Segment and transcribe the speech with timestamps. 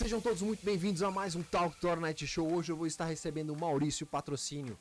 [0.00, 2.50] Sejam todos muito bem-vindos a mais um Talk Tour Night Show.
[2.50, 4.78] Hoje eu vou estar recebendo Maurício Patrocínio,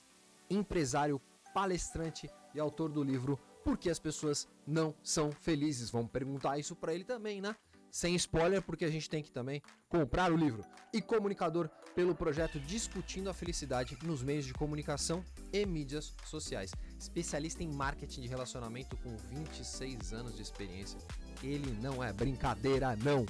[0.49, 1.21] empresário,
[1.53, 5.89] palestrante e autor do livro Por que as pessoas não são felizes.
[5.89, 7.53] Vamos perguntar isso para ele também, né?
[7.91, 10.63] Sem spoiler, porque a gente tem que também comprar o livro.
[10.93, 16.71] E comunicador pelo projeto Discutindo a Felicidade nos meios de comunicação e mídias sociais.
[16.97, 20.97] Especialista em marketing de relacionamento com 26 anos de experiência.
[21.43, 23.25] Ele não é brincadeira, não.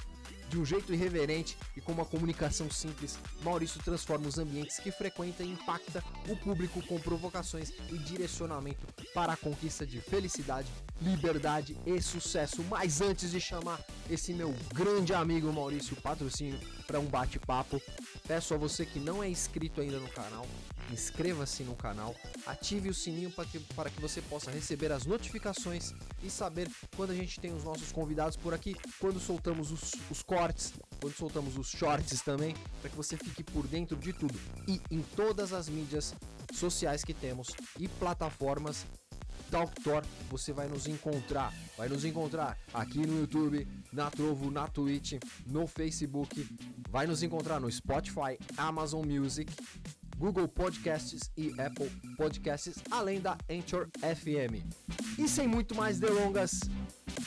[0.50, 5.44] De um jeito irreverente e com uma comunicação simples, Maurício transforma os ambientes que frequenta
[5.44, 10.68] e impacta o público com provocações e direcionamento para a conquista de felicidade,
[11.00, 12.64] liberdade e sucesso.
[12.64, 17.80] Mas antes de chamar esse meu grande amigo Maurício Patrocínio para um bate-papo,
[18.28, 20.48] peço a você que não é inscrito ainda no canal,
[20.92, 25.94] inscreva-se no canal, ative o sininho para que, para que você possa receber as notificações
[26.24, 30.22] e saber quando a gente tem os nossos convidados por aqui, quando soltamos os, os
[30.22, 34.40] cortes, quando soltamos os shorts também, para que você fique por dentro de tudo.
[34.68, 36.14] E em todas as mídias
[36.54, 38.86] sociais que temos e plataformas
[39.50, 41.54] Talktor, você vai nos encontrar.
[41.76, 45.14] Vai nos encontrar aqui no YouTube, na Trovo, na Twitch,
[45.46, 46.48] no Facebook.
[46.90, 49.52] Vai nos encontrar no Spotify, Amazon Music,
[50.20, 54.68] Google Podcasts e Apple Podcasts, além da Anchor FM.
[55.18, 56.60] E sem muito mais delongas,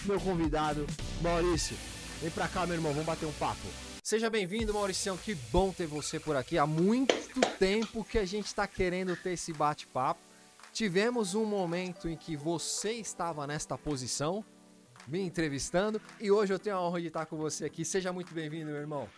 [0.05, 0.87] meu convidado,
[1.23, 1.75] Maurício.
[2.21, 3.67] Vem pra cá, meu irmão, vamos bater um papo.
[4.05, 5.17] Seja bem-vindo, Mauricião.
[5.17, 6.59] Que bom ter você por aqui.
[6.59, 7.15] Há muito
[7.59, 10.21] tempo que a gente está querendo ter esse bate-papo.
[10.71, 14.45] Tivemos um momento em que você estava nesta posição,
[15.09, 17.87] me entrevistando, e hoje eu tenho a honra de estar com você aqui.
[17.87, 19.09] Seja muito bem-vindo, meu irmão.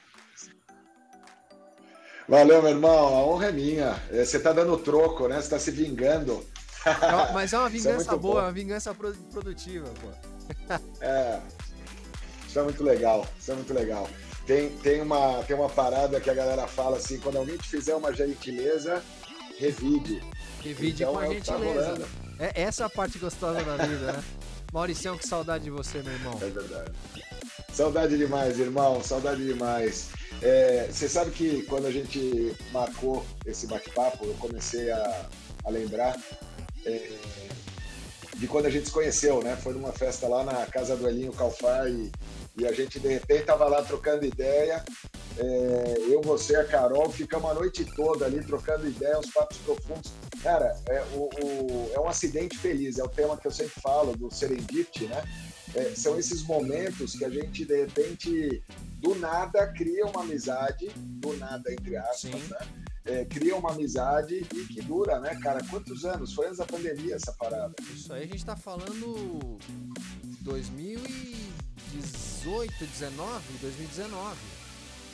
[2.28, 3.08] Valeu, meu irmão.
[3.08, 4.03] A honra é minha.
[4.11, 5.36] É, você está dando troco, né?
[5.36, 6.44] Você está se vingando.
[6.86, 10.75] É, mas é uma vingança é boa, é uma vingança produtiva, pô.
[11.00, 11.41] É.
[12.47, 13.27] Isso é muito legal.
[13.39, 14.08] Isso é muito legal.
[14.47, 17.94] Tem, tem, uma, tem uma parada que a galera fala assim: quando alguém te fizer
[17.94, 19.03] uma gentileza,
[19.59, 20.22] revide.
[20.62, 21.97] Revide então, com a é tá gentileza.
[21.98, 22.06] Tá
[22.38, 24.25] é essa a parte gostosa da vida, né?
[24.72, 26.38] Mauricião, que saudade de você, meu irmão.
[26.43, 26.93] É verdade.
[27.72, 29.03] Saudade demais, irmão.
[29.03, 30.09] Saudade demais.
[30.43, 35.27] É, você sabe que quando a gente marcou esse bate-papo, eu comecei a,
[35.65, 36.17] a lembrar
[36.84, 37.11] é,
[38.37, 39.56] de quando a gente se conheceu, né?
[39.56, 42.11] Foi numa festa lá na casa do Elinho Calfá e,
[42.59, 44.84] e a gente de repente tava lá trocando ideia.
[45.37, 50.12] É, eu, você, a Carol, ficamos a noite toda ali trocando ideia, uns papos profundos.
[50.43, 54.16] Cara, é, o, o, é um acidente feliz, é o tema que eu sempre falo
[54.16, 55.22] do serendipity, né?
[55.74, 58.62] É, são esses momentos que a gente, de repente,
[59.00, 62.48] do nada cria uma amizade, do nada, entre aspas, Sim.
[62.48, 62.58] né?
[63.06, 65.62] É, cria uma amizade e que dura, né, cara?
[65.68, 66.32] Quantos anos?
[66.32, 67.74] Foi antes da pandemia essa parada.
[67.92, 69.58] Isso aí a gente tá falando
[70.40, 74.36] 2018, 19, 2019.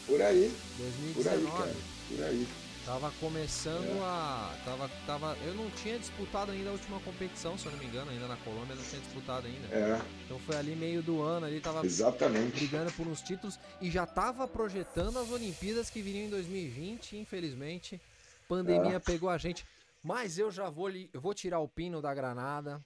[0.06, 0.56] Por aí.
[0.78, 1.14] 2019.
[1.14, 1.74] Por aí, cara.
[2.08, 2.46] Por aí.
[2.90, 4.00] Tava começando é.
[4.02, 4.52] a.
[4.64, 8.10] Tava, tava, eu não tinha disputado ainda a última competição, se eu não me engano,
[8.10, 9.68] ainda na Colômbia, não tinha disputado ainda.
[9.68, 10.02] É.
[10.24, 12.50] Então foi ali meio do ano, ali tava Exatamente.
[12.56, 18.00] brigando por uns títulos e já tava projetando as Olimpíadas que viriam em 2020, infelizmente.
[18.48, 18.98] Pandemia é.
[18.98, 19.64] pegou a gente.
[20.02, 22.84] Mas eu já vou, eu vou tirar o pino da granada,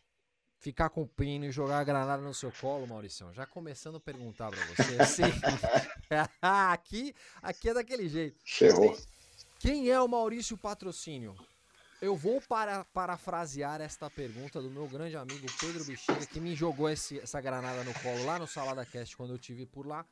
[0.59, 3.33] ficar com o pino e jogar a granada no seu colo, Mauricião.
[3.33, 5.23] Já começando a perguntar pra você.
[6.43, 8.39] aqui, aqui é daquele jeito.
[8.45, 8.95] Ferrou.
[9.65, 11.35] Quem é o Maurício Patrocínio?
[11.99, 16.91] Eu vou para, parafrasear esta pergunta do meu grande amigo Pedro Bexiga, que me jogou
[16.91, 20.05] esse, essa granada no colo lá no Salada Cast quando eu tive por lá.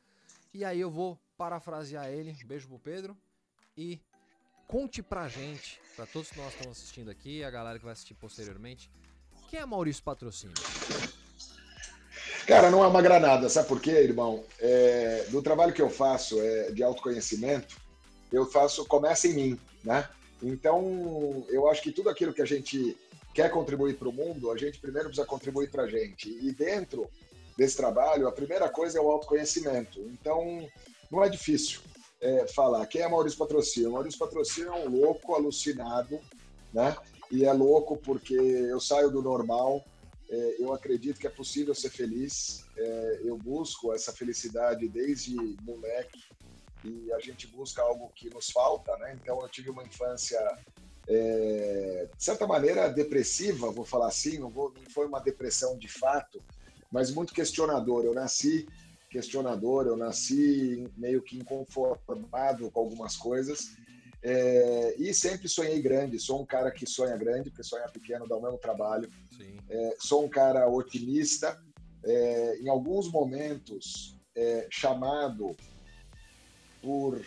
[0.55, 2.35] E aí eu vou parafrasear ele.
[2.47, 3.15] beijo pro Pedro.
[3.77, 4.01] E
[4.67, 8.15] conte pra gente, pra todos que nós estamos assistindo aqui, a galera que vai assistir
[8.15, 8.91] posteriormente,
[9.51, 10.55] quem é Maurício Patrocínio?
[12.47, 14.47] Cara, não é uma granada, sabe por quê, irmão?
[14.59, 17.82] É, do trabalho que eu faço é, de autoconhecimento,
[18.33, 20.09] eu faço começa em mim, né?
[20.43, 22.97] Então, eu acho que tudo aquilo que a gente
[23.33, 26.29] quer contribuir para o mundo, a gente primeiro precisa contribuir para a gente.
[26.29, 27.09] E dentro
[27.57, 30.01] desse trabalho, a primeira coisa é o autoconhecimento.
[30.01, 30.69] Então,
[31.11, 31.81] não é difícil
[32.21, 32.87] é, falar.
[32.87, 33.93] Quem é Maurício Patrocínio?
[33.93, 36.19] Maurício Patrocínio é um louco, alucinado,
[36.73, 36.97] né?
[37.31, 39.85] E é louco porque eu saio do normal,
[40.29, 46.23] é, eu acredito que é possível ser feliz, é, eu busco essa felicidade desde moleque,
[46.85, 49.19] e a gente busca algo que nos falta, né?
[49.21, 50.39] Então eu tive uma infância
[51.09, 55.89] é, de certa maneira depressiva, vou falar assim, não, vou, não foi uma depressão de
[55.89, 56.43] fato,
[56.91, 58.05] mas muito questionador.
[58.05, 58.69] Eu nasci
[59.11, 63.77] questionador, eu nasci meio que inconformado com algumas coisas
[64.23, 66.19] é, e sempre sonhei grande.
[66.21, 69.11] Sou um cara que sonha grande, porque sonhar pequeno dá o mesmo trabalho.
[69.69, 71.61] É, sou um cara otimista.
[72.05, 75.57] É, em alguns momentos, é, chamado
[76.83, 77.25] por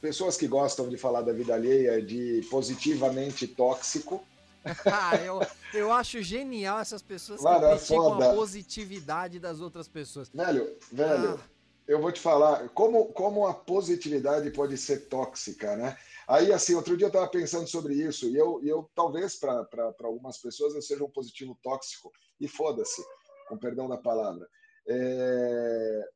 [0.00, 4.24] pessoas que gostam de falar da vida alheia de positivamente tóxico.
[4.84, 5.40] ah, eu,
[5.72, 10.28] eu acho genial essas pessoas Mano, que é criticam a positividade das outras pessoas.
[10.34, 11.44] Velho, velho, ah.
[11.86, 15.96] eu vou te falar como, como a positividade pode ser tóxica, né?
[16.28, 19.66] Aí, assim, outro dia eu estava pensando sobre isso, e eu, eu talvez para
[20.04, 23.02] algumas pessoas eu seja um positivo tóxico, e foda-se,
[23.48, 24.46] com perdão da palavra.
[24.86, 26.08] É...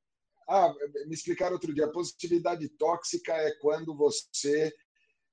[0.49, 0.73] Ah,
[1.07, 4.75] me explicaram outro dia, positividade tóxica é quando você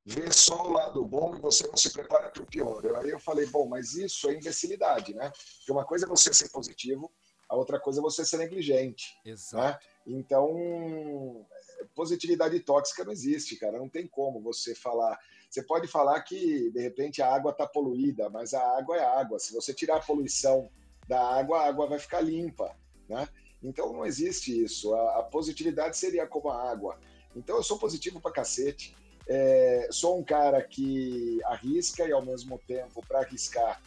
[0.05, 2.83] vê só o lado bom e você não se prepara para o pior.
[2.97, 5.31] Aí eu falei, bom, mas isso é imbecilidade, né?
[5.57, 7.11] Porque uma coisa é você ser positivo,
[7.47, 9.13] a outra coisa é você ser negligente.
[9.25, 9.33] Né?
[9.33, 9.85] Exato.
[9.85, 9.91] Né?
[10.07, 11.45] Então,
[11.93, 13.77] positividade tóxica não existe, cara.
[13.77, 15.19] Não tem como você falar.
[15.49, 19.37] Você pode falar que, de repente, a água está poluída, mas a água é água.
[19.37, 20.71] Se você tirar a poluição
[21.07, 22.73] da água, a água vai ficar limpa,
[23.09, 23.27] né?
[23.63, 24.93] Então não existe isso.
[24.93, 26.97] A, a positividade seria como a água.
[27.35, 28.95] Então eu sou positivo pra cacete.
[29.27, 33.81] É, sou um cara que arrisca e, ao mesmo tempo, para arriscar,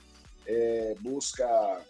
[0.47, 1.85] é, busca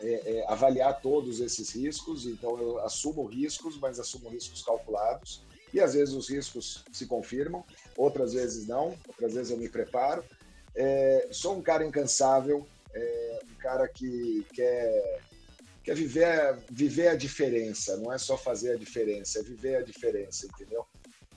[0.00, 5.80] é, é, avaliar todos esses riscos, então eu assumo riscos, mas assumo riscos calculados, e
[5.80, 7.64] às vezes os riscos se confirmam,
[7.96, 10.24] outras vezes não, outras vezes eu me preparo.
[10.74, 15.20] É, sou um cara incansável, é, um cara que quer,
[15.88, 20.46] quer viver, viver a diferença, não é só fazer a diferença, é viver a diferença,
[20.46, 20.86] entendeu?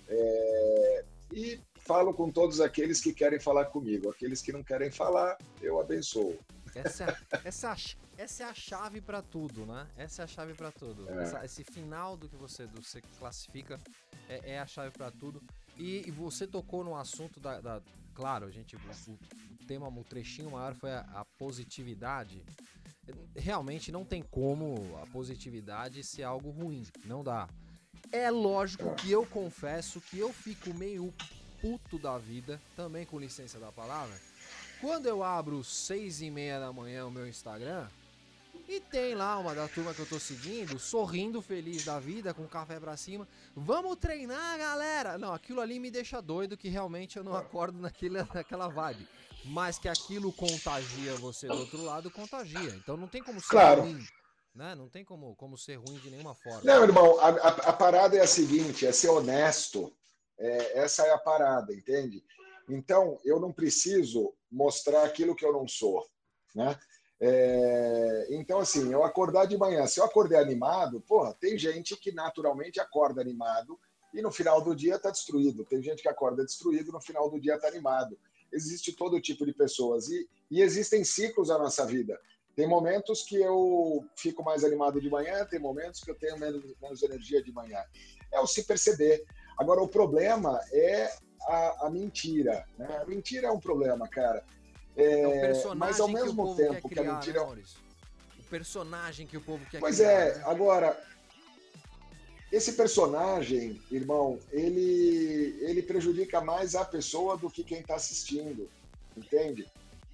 [0.10, 5.38] É, e falo com todos aqueles que querem falar comigo, aqueles que não querem falar,
[5.62, 6.38] eu abençoo.
[6.76, 7.76] Essa, essa,
[8.18, 9.88] essa é a chave para tudo, né?
[9.96, 11.10] Essa é a chave para tudo.
[11.10, 11.24] É.
[11.24, 13.80] Essa, esse final do que você, do você classifica
[14.28, 15.42] é, é a chave para tudo.
[15.78, 17.82] E, e, você tocou no assunto da, da
[18.14, 18.80] claro, a gente o,
[19.12, 22.44] o, tema, o trechinho maior foi a, a, positividade.
[23.36, 27.48] Realmente não tem como a positividade ser algo ruim, não dá.
[28.12, 31.14] É lógico que eu confesso que eu fico meio
[31.62, 34.16] puto da vida, também com licença da palavra.
[34.80, 37.88] Quando eu abro seis e meia da manhã o meu Instagram,
[38.68, 42.48] e tem lá uma da turma que eu tô seguindo, sorrindo, feliz da vida, com
[42.48, 43.28] café pra cima.
[43.56, 45.18] Vamos treinar, galera!
[45.18, 49.08] Não, aquilo ali me deixa doido que realmente eu não acordo naquele, naquela vibe.
[49.44, 52.76] Mas que aquilo contagia você do outro lado, contagia.
[52.76, 53.82] Então não tem como ser claro.
[53.82, 54.00] ruim.
[54.54, 54.76] Né?
[54.76, 56.62] Não tem como, como ser ruim de nenhuma forma.
[56.64, 59.94] Não, irmão, a, a, a parada é a seguinte: é ser honesto.
[60.38, 62.24] É, essa é a parada, entende?
[62.68, 66.08] Então, eu não preciso mostrar aquilo que eu não sou.
[66.56, 66.78] Né?
[67.20, 72.12] É, então, assim, eu acordar de manhã, se eu acordei animado, porra, tem gente que
[72.12, 73.80] naturalmente acorda animado
[74.14, 75.64] e no final do dia está destruído.
[75.64, 78.18] Tem gente que acorda destruído no final do dia está animado.
[78.52, 82.20] Existe todo tipo de pessoas e, e existem ciclos na nossa vida.
[82.56, 86.64] Tem momentos que eu fico mais animado de manhã, tem momentos que eu tenho menos,
[86.82, 87.80] menos energia de manhã.
[88.32, 89.24] É o se perceber.
[89.58, 91.12] Agora, o problema é
[91.48, 92.66] a, a mentira.
[92.78, 92.88] Né?
[93.02, 94.44] A mentira é um problema, cara.
[94.98, 97.56] É, é mas ao mesmo que tempo criar, que a mentira.
[97.56, 97.64] Né,
[98.40, 100.10] o personagem que o povo quer pois criar.
[100.10, 100.44] Pois é, né?
[100.46, 101.11] agora.
[102.52, 108.70] Esse personagem, irmão, ele, ele prejudica mais a pessoa do que quem está assistindo,
[109.16, 109.66] entende?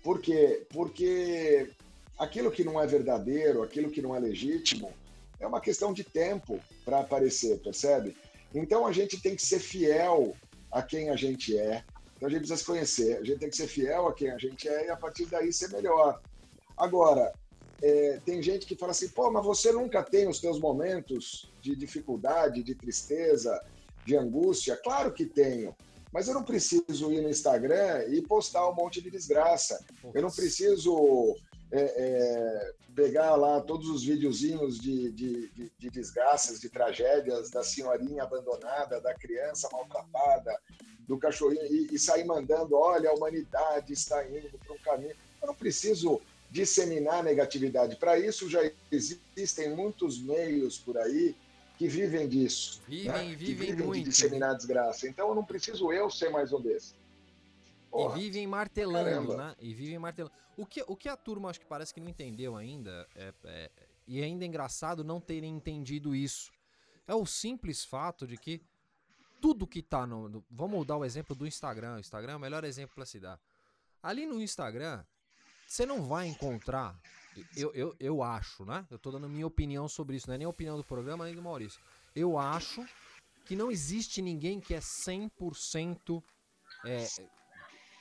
[0.04, 0.66] Por quê?
[0.69, 1.69] Porque
[2.18, 4.94] aquilo que não é verdadeiro, aquilo que não é legítimo,
[5.39, 8.16] é uma questão de tempo para aparecer, percebe?
[8.54, 10.36] Então a gente tem que ser fiel
[10.72, 11.84] a quem a gente é,
[12.15, 14.38] então a gente precisa se conhecer, a gente tem que ser fiel a quem a
[14.38, 16.20] gente é e a partir daí ser melhor.
[16.75, 17.32] Agora,
[17.81, 21.75] é, tem gente que fala assim, pô, mas você nunca tem os teus momentos de
[21.75, 23.63] dificuldade, de tristeza,
[24.05, 24.75] de angústia?
[24.77, 25.75] Claro que tenho,
[26.12, 29.86] mas eu não preciso ir no Instagram e postar um monte de desgraça.
[30.13, 31.36] Eu não preciso
[31.72, 37.63] é, é, pegar lá todos os videozinhos de, de, de, de, desgraças, de tragédias da
[37.63, 40.57] senhorinha abandonada, da criança maltratada,
[41.07, 45.15] do cachorrinho e, e sair mandando: olha, a humanidade está indo para um caminho.
[45.41, 46.19] Eu não preciso
[46.50, 47.96] disseminar negatividade.
[47.96, 48.60] Para isso já
[48.92, 51.36] existem muitos meios por aí
[51.77, 52.82] que vivem disso.
[52.88, 53.36] Vivem, né?
[53.36, 54.04] vivem, que vivem muito.
[54.04, 55.08] de disseminar desgraça.
[55.08, 56.96] Então eu não preciso eu ser mais um desses.
[57.92, 59.38] Porra, e vivem martelando, caramba.
[59.38, 59.56] né?
[59.60, 60.34] E vivem martelando.
[60.58, 63.72] O que, o que a turma acho que parece que não entendeu ainda, é, é,
[64.08, 66.51] e ainda é engraçado não terem entendido isso,
[67.08, 68.62] é o simples fato de que
[69.39, 71.96] tudo que tá no, no, Vamos dar o exemplo do Instagram.
[71.96, 73.39] O Instagram é o melhor exemplo para se dar.
[74.01, 75.06] Ali no Instagram,
[75.67, 76.97] você não vai encontrar.
[77.55, 78.86] Eu, eu, eu acho, né?
[78.89, 81.36] Eu tô dando minha opinião sobre isso, não é nem a opinião do programa nem
[81.36, 81.79] do Maurício.
[82.15, 82.83] Eu acho
[83.45, 86.24] que não existe ninguém que é 100%
[86.86, 87.07] é,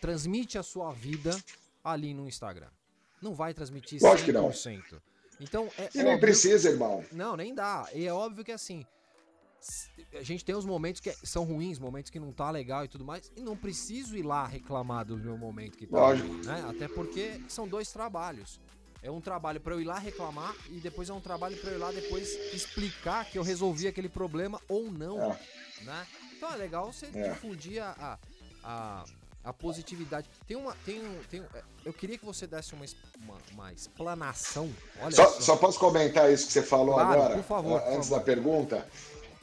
[0.00, 1.38] transmite a sua vida
[1.84, 2.70] ali no Instagram.
[3.20, 4.02] Não vai transmitir 100%.
[4.02, 4.50] Lógico que não.
[5.38, 7.04] Então, é e nem precisa, irmão.
[7.12, 7.88] Não, nem dá.
[7.92, 8.86] E é óbvio que assim,
[10.14, 13.04] a gente tem os momentos que são ruins, momentos que não tá legal e tudo
[13.04, 16.28] mais, e não preciso ir lá reclamar do meu momento que tá Lógico.
[16.28, 16.64] ruim, né?
[16.68, 18.60] Até porque são dois trabalhos.
[19.02, 21.76] É um trabalho para eu ir lá reclamar e depois é um trabalho para eu
[21.76, 25.38] ir lá depois explicar que eu resolvi aquele problema ou não, É.
[25.82, 26.06] né?
[26.36, 27.28] Então é legal você É.
[27.30, 28.18] difundir a,
[28.64, 29.04] a,
[29.44, 30.28] a positividade.
[30.46, 31.46] Tem uma, tem um, tem um-
[31.84, 32.84] eu queria que você desse uma,
[33.22, 34.68] uma, uma explanação.
[35.00, 35.40] Olha Só, só.
[35.40, 38.18] só posso comentar isso que você falou Claro, agora, por favor, a- por antes favor.
[38.18, 38.88] da pergunta.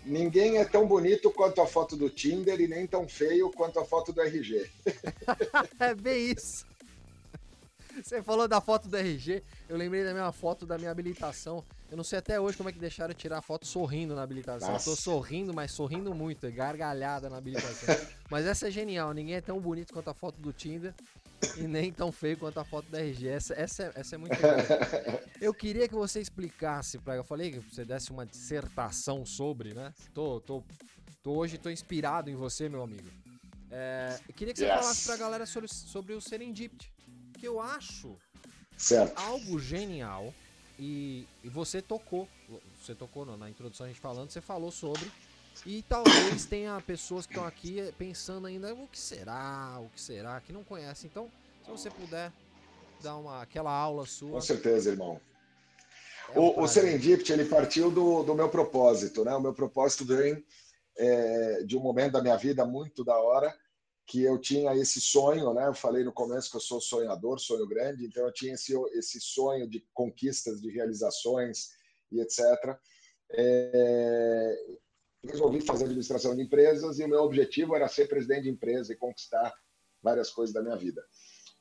[0.06, 3.86] Ninguém é tão bonito quanto a foto do Tinder e nem tão feio quanto a
[3.86, 4.70] foto do RG.
[5.80, 6.66] É bem isso.
[8.02, 11.64] Você falou da foto do RG, eu lembrei da minha foto da minha habilitação.
[11.92, 14.72] Eu não sei até hoje como é que deixaram tirar a foto sorrindo na habilitação.
[14.72, 14.90] Nossa.
[14.90, 17.96] Eu tô sorrindo, mas sorrindo muito, gargalhada na habilitação.
[18.32, 20.94] mas essa é genial, ninguém é tão bonito quanto a foto do Tinder
[21.58, 23.28] e nem tão feio quanto a foto do RG.
[23.28, 25.24] Essa, essa, é- essa é muito boa.
[25.42, 29.94] Eu queria que você explicasse para eu falei que você desse uma dissertação sobre, né?
[30.14, 30.64] Tô, tô,
[31.22, 33.10] tô hoje tô inspirado em você, meu amigo.
[33.70, 34.74] É, eu queria que você Yes.
[34.80, 36.94] falasse pra galera sobre, sobre o Serendipity,
[37.38, 38.16] que eu acho
[38.78, 39.18] Certo.
[39.20, 40.34] algo genial
[40.80, 42.30] e, e você tocou,
[42.82, 45.12] você tocou no- na introdução a gente falando, você falou sobre
[45.66, 50.42] e talvez tenha pessoas que estão aqui pensando ainda o que será, o que será,
[50.42, 51.10] que não conhecem.
[51.10, 51.32] Então,
[51.64, 52.32] se você puder
[53.02, 54.32] dar uma aquela aula sua.
[54.32, 55.20] Com certeza, irmão.
[56.30, 56.68] é um O, o.
[56.68, 59.36] Serendipity, ele partiu do, do meu propósito, né?
[59.36, 60.44] O meu propósito vem
[60.98, 63.54] é, de um momento da minha vida muito da hora,
[64.06, 65.68] que eu tinha esse sonho, né?
[65.68, 69.20] Eu falei no começo que eu sou sonhador, sonho grande, então eu tinha esse, esse
[69.20, 71.70] sonho de conquistas, de realizações
[72.12, 72.42] e etc.
[73.32, 74.80] É,
[75.26, 78.98] resolvi fazer administração de empresas e o meu objetivo era ser presidente de empresa e
[78.98, 79.54] conquistar
[80.02, 81.04] várias coisas da minha vida.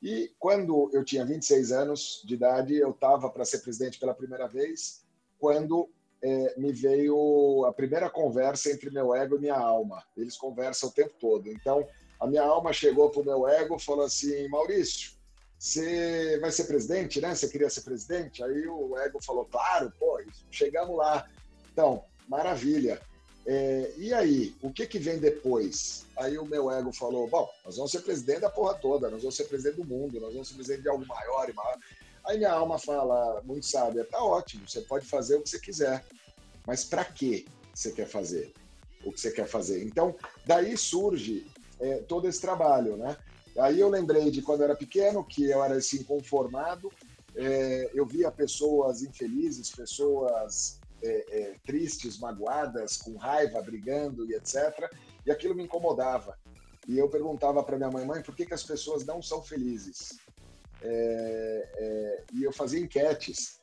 [0.01, 4.47] E quando eu tinha 26 anos de idade, eu estava para ser presidente pela primeira
[4.47, 5.05] vez,
[5.39, 5.89] quando
[6.21, 10.03] é, me veio a primeira conversa entre meu ego e minha alma.
[10.17, 11.49] Eles conversam o tempo todo.
[11.49, 11.87] Então,
[12.19, 15.11] a minha alma chegou para o meu ego falou assim: Maurício,
[15.57, 17.33] você vai ser presidente, né?
[17.33, 18.43] Você queria ser presidente?
[18.43, 21.25] Aí o ego falou: claro, pô, chegamos lá.
[21.71, 23.01] Então, maravilha.
[23.45, 26.05] É, e aí, o que, que vem depois?
[26.17, 29.35] Aí o meu ego falou: bom, nós vamos ser presidente da porra toda, nós vamos
[29.35, 31.77] ser presidente do mundo, nós vamos ser presidente de algo maior e maior.
[32.25, 36.05] Aí minha alma fala, muito sábia: tá ótimo, você pode fazer o que você quiser,
[36.65, 38.53] mas para que você quer fazer
[39.03, 39.83] o que você quer fazer?
[39.83, 41.45] Então, daí surge
[41.79, 43.17] é, todo esse trabalho, né?
[43.59, 46.91] Aí eu lembrei de quando eu era pequeno, que eu era assim, conformado,
[47.35, 54.89] é, eu via pessoas infelizes, pessoas é, é, tristes, magoadas, com raiva, brigando e etc.
[55.25, 56.37] E aquilo me incomodava.
[56.87, 60.17] E eu perguntava para minha mãe, mãe, por que, que as pessoas não são felizes?
[60.81, 63.59] É, é, e eu fazia enquetes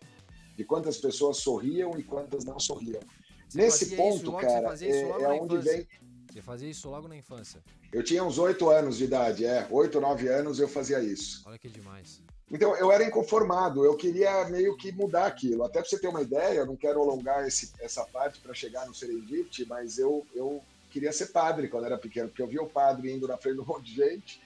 [0.57, 3.01] de quantas pessoas sorriam e quantas não sorriam.
[3.49, 5.87] Você Nesse ponto, logo- cara, é, é onde vem.
[6.31, 7.63] Você fazia isso logo na infância.
[7.93, 11.43] Eu tinha uns oito anos de idade, é, oito, nove anos eu fazia isso.
[11.45, 12.23] Olha que demais.
[12.51, 15.63] Então eu era inconformado, eu queria meio que mudar aquilo.
[15.63, 18.87] Até para você ter uma ideia, eu não quero alongar esse, essa parte para chegar
[18.87, 22.69] no Serendipity, mas eu, eu queria ser padre quando era pequeno, porque eu via o
[22.69, 24.43] padre indo na frente de um monte de gente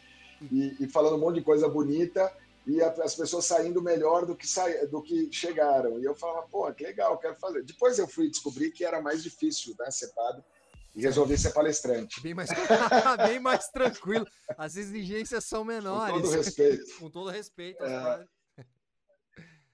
[0.52, 2.30] e, e falando um monte de coisa bonita
[2.66, 5.98] e a, as pessoas saindo melhor do que, sa, do que chegaram.
[5.98, 7.62] E eu falava, pô, que legal, quero fazer.
[7.62, 10.42] Depois eu fui descobrir que era mais difícil né, ser padre
[10.94, 12.20] e resolvi ser palestrante.
[12.20, 12.48] Bem mais,
[13.28, 14.26] bem mais tranquilo.
[14.56, 16.14] As exigências são menores.
[16.14, 16.98] Com todo respeito.
[16.98, 17.84] Com todo respeito.
[17.84, 18.26] É.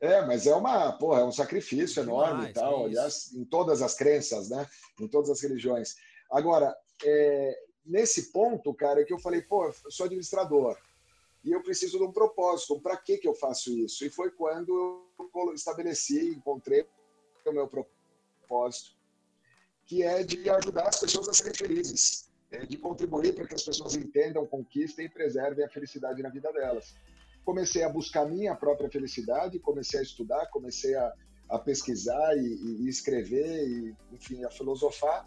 [0.03, 3.45] É, mas é uma, porra, é um sacrifício enorme Demais, e tal, que aliás, em
[3.45, 4.67] todas as crenças, né?
[4.99, 5.95] Em todas as religiões.
[6.31, 6.75] Agora,
[7.05, 10.79] é, nesse ponto, cara, é que eu falei, pô, eu sou administrador
[11.45, 12.81] e eu preciso de um propósito.
[12.81, 14.03] Para que que eu faço isso?
[14.05, 16.87] E foi quando eu estabeleci, encontrei
[17.45, 18.97] o meu propósito,
[19.91, 23.63] que é de ajudar as pessoas a serem felizes, é de contribuir para que as
[23.63, 26.95] pessoas entendam, conquistem e preservem a felicidade na vida delas
[27.45, 31.13] comecei a buscar minha própria felicidade, comecei a estudar, comecei a,
[31.49, 32.47] a pesquisar e,
[32.81, 35.27] e, escrever, e, enfim, a filosofar.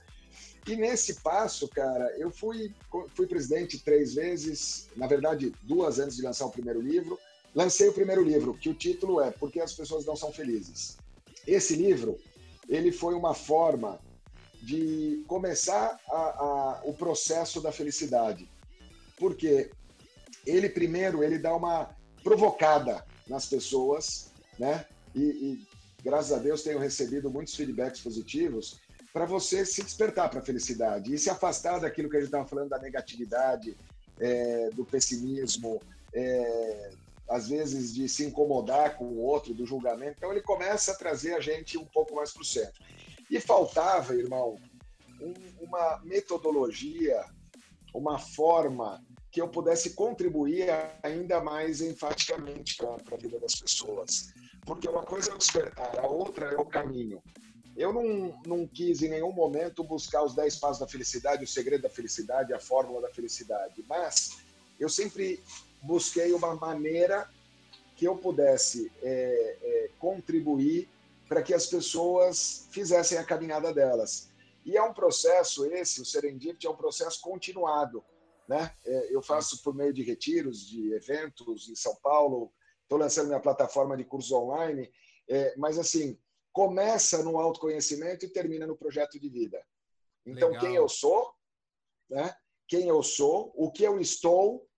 [0.67, 2.73] E nesse passo, cara, eu fui,
[3.13, 7.19] fui presidente três vezes, na verdade, duas antes de lançar o primeiro livro.
[7.53, 10.97] Lancei o primeiro livro, que o título é Por que as pessoas não são felizes.
[11.45, 12.17] Esse livro,
[12.69, 13.99] ele foi uma forma
[14.63, 18.49] de começar a, a, o processo da felicidade.
[19.17, 19.69] Porque
[20.45, 21.89] ele primeiro ele dá uma
[22.23, 24.85] provocada nas pessoas, né?
[25.13, 25.67] E, e,
[26.01, 28.79] graças a Deus tenho recebido muitos feedbacks positivos
[29.11, 32.47] para você se despertar para a felicidade e se afastar daquilo que a gente estava
[32.47, 33.77] falando da negatividade,
[34.19, 35.81] é, do pessimismo,
[36.13, 36.91] é,
[37.29, 40.15] às vezes de se incomodar com o outro, do julgamento.
[40.17, 42.81] Então ele começa a trazer a gente um pouco mais para o centro.
[43.33, 44.59] E faltava, irmão,
[45.19, 47.25] um, uma metodologia,
[47.91, 50.67] uma forma que eu pudesse contribuir
[51.01, 54.31] ainda mais enfaticamente para a vida das pessoas.
[54.63, 57.23] Porque uma coisa é o despertar, a outra é o caminho.
[57.75, 61.81] Eu não, não quis em nenhum momento buscar os 10 passos da felicidade, o segredo
[61.81, 64.43] da felicidade, a fórmula da felicidade, mas
[64.79, 65.41] eu sempre
[65.81, 67.27] busquei uma maneira
[67.95, 70.87] que eu pudesse é, é, contribuir
[71.33, 74.29] para que as pessoas fizessem a caminhada delas.
[74.63, 78.05] E é um processo esse, o Serendipity é um processo continuado.
[78.47, 78.71] Né?
[78.85, 83.39] É, eu faço por meio de retiros, de eventos em São Paulo, estou lançando minha
[83.39, 84.91] plataforma de cursos online,
[85.27, 86.19] é, mas assim,
[86.51, 89.59] começa no autoconhecimento e termina no projeto de vida.
[90.23, 90.63] Então, Legal.
[90.63, 91.33] quem eu sou,
[92.11, 92.31] né?
[92.67, 94.69] quem eu sou, o que eu estou,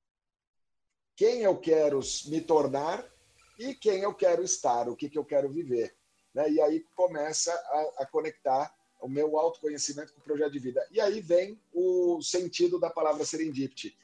[1.17, 3.05] quem eu quero me tornar
[3.59, 5.93] e quem eu quero estar, o que, que eu quero viver.
[6.35, 6.51] Né?
[6.51, 10.85] E aí começa a, a conectar o meu autoconhecimento com o projeto de vida.
[10.91, 13.97] E aí vem o sentido da palavra serendipity.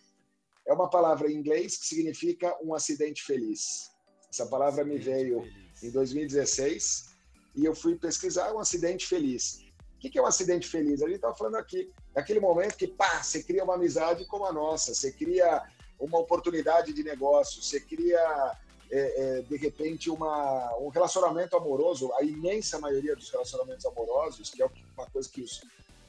[0.66, 3.92] É uma palavra em inglês que significa um acidente feliz.
[4.32, 5.44] Essa palavra me veio
[5.84, 7.12] em 2016
[7.56, 9.66] e eu fui pesquisar um acidente feliz.
[9.96, 11.02] O que é um acidente feliz?
[11.02, 14.54] A gente está falando aqui, daquele momento que, pá, você cria uma amizade como a
[14.54, 15.62] nossa, você cria
[16.00, 18.58] uma oportunidade de negócio, você cria,
[18.92, 24.62] é, é, de repente, uma, um relacionamento amoroso, a imensa maioria dos relacionamentos amorosos, que
[24.62, 25.64] é uma coisa que os,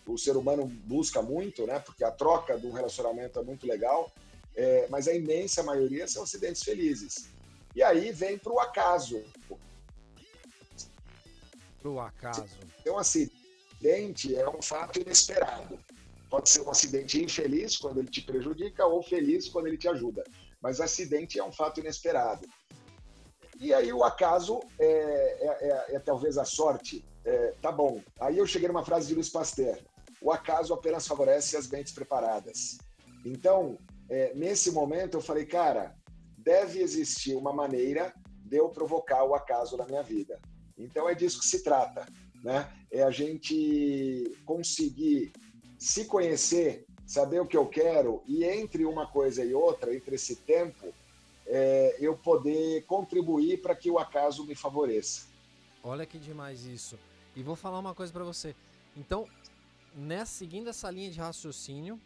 [0.07, 1.79] o ser humano busca muito, né?
[1.79, 4.11] porque a troca de um relacionamento é muito legal,
[4.57, 7.31] é, mas a imensa maioria são acidentes felizes.
[7.75, 9.23] E aí vem para o acaso
[11.83, 12.47] pro acaso.
[12.81, 15.79] Então, um acidente é um fato inesperado.
[16.31, 20.25] Pode ser um acidente infeliz quando ele te prejudica ou feliz quando ele te ajuda.
[20.63, 22.47] Mas acidente é um fato inesperado.
[23.63, 27.05] E aí o acaso é, é, é, é talvez a sorte.
[27.25, 28.03] É, tá bom.
[28.19, 29.79] Aí eu cheguei numa frase de Luiz Pasteur.
[30.21, 32.79] O acaso apenas favorece as mentes preparadas.
[33.25, 33.79] Então,
[34.11, 35.95] é, nesse momento eu falei, cara,
[36.37, 38.13] deve existir uma maneira
[38.45, 40.41] de eu provocar o acaso na minha vida.
[40.77, 42.05] Então é disso que se trata,
[42.43, 42.69] né?
[42.91, 45.33] É a gente conseguir
[45.79, 50.35] se conhecer, saber o que eu quero e entre uma coisa e outra, entre esse
[50.35, 50.93] tempo,
[51.47, 55.27] é, eu poder contribuir para que o acaso me favoreça.
[55.83, 56.99] Olha que demais isso.
[57.35, 58.55] E vou falar uma coisa para você.
[58.97, 59.29] Então,
[59.95, 62.01] nessa, seguindo essa linha de raciocínio,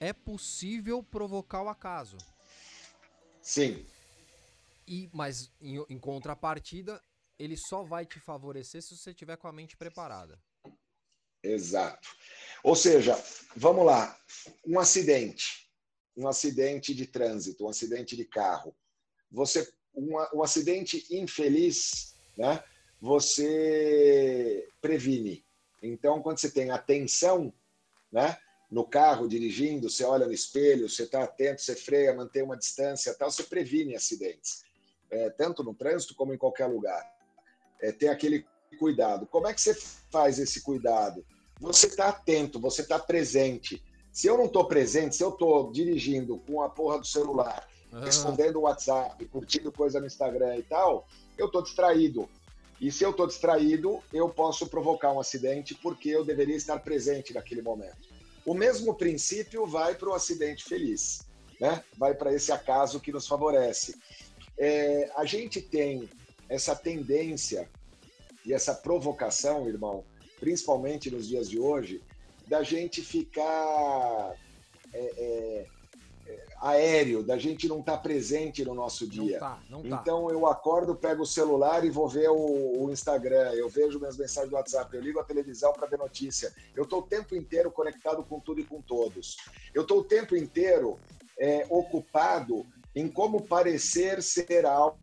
[0.00, 2.16] é possível provocar o acaso.
[3.40, 3.84] Sim.
[4.86, 7.02] E, mas em, em contrapartida,
[7.38, 10.40] ele só vai te favorecer se você tiver com a mente preparada.
[11.42, 12.08] Exato.
[12.62, 13.14] Ou seja,
[13.54, 14.18] vamos lá,
[14.66, 15.65] um acidente,
[16.16, 18.74] um acidente de trânsito, um acidente de carro.
[19.30, 22.62] Você um, acidente infeliz, né?
[23.00, 25.44] Você previne.
[25.82, 27.52] Então, quando você tem atenção,
[28.12, 28.36] né?
[28.70, 33.14] No carro, dirigindo, você olha no espelho, você está atento, você freia, mantém uma distância,
[33.14, 34.64] tal, você previne acidentes,
[35.08, 37.16] é, tanto no trânsito como em qualquer lugar
[37.80, 38.44] é, ter aquele
[38.78, 39.26] cuidado.
[39.26, 39.74] Como é que você
[40.10, 41.24] faz esse cuidado?
[41.60, 43.82] Você está atento, você está presente.
[44.16, 48.00] Se eu não estou presente, se eu estou dirigindo com a porra do celular, uhum.
[48.00, 52.26] respondendo o WhatsApp, curtindo coisa no Instagram e tal, eu estou distraído.
[52.80, 57.34] E se eu estou distraído, eu posso provocar um acidente porque eu deveria estar presente
[57.34, 58.08] naquele momento.
[58.46, 61.20] O mesmo princípio vai para o acidente feliz,
[61.60, 61.84] né?
[61.98, 63.98] vai para esse acaso que nos favorece.
[64.56, 66.08] É, a gente tem
[66.48, 67.68] essa tendência
[68.46, 70.02] e essa provocação, irmão,
[70.40, 72.02] principalmente nos dias de hoje,
[72.46, 74.34] da gente ficar
[74.92, 75.66] é, é,
[76.26, 79.38] é aéreo, da gente não estar tá presente no nosso dia.
[79.38, 79.98] Não tá, não tá.
[80.00, 84.16] Então eu acordo, pego o celular e vou ver o, o Instagram, eu vejo minhas
[84.16, 86.54] mensagens do WhatsApp, eu ligo a televisão para ver notícia.
[86.74, 89.36] Eu estou o tempo inteiro conectado com tudo e com todos.
[89.74, 90.98] Eu estou o tempo inteiro
[91.38, 94.98] é, ocupado em como parecer ser algo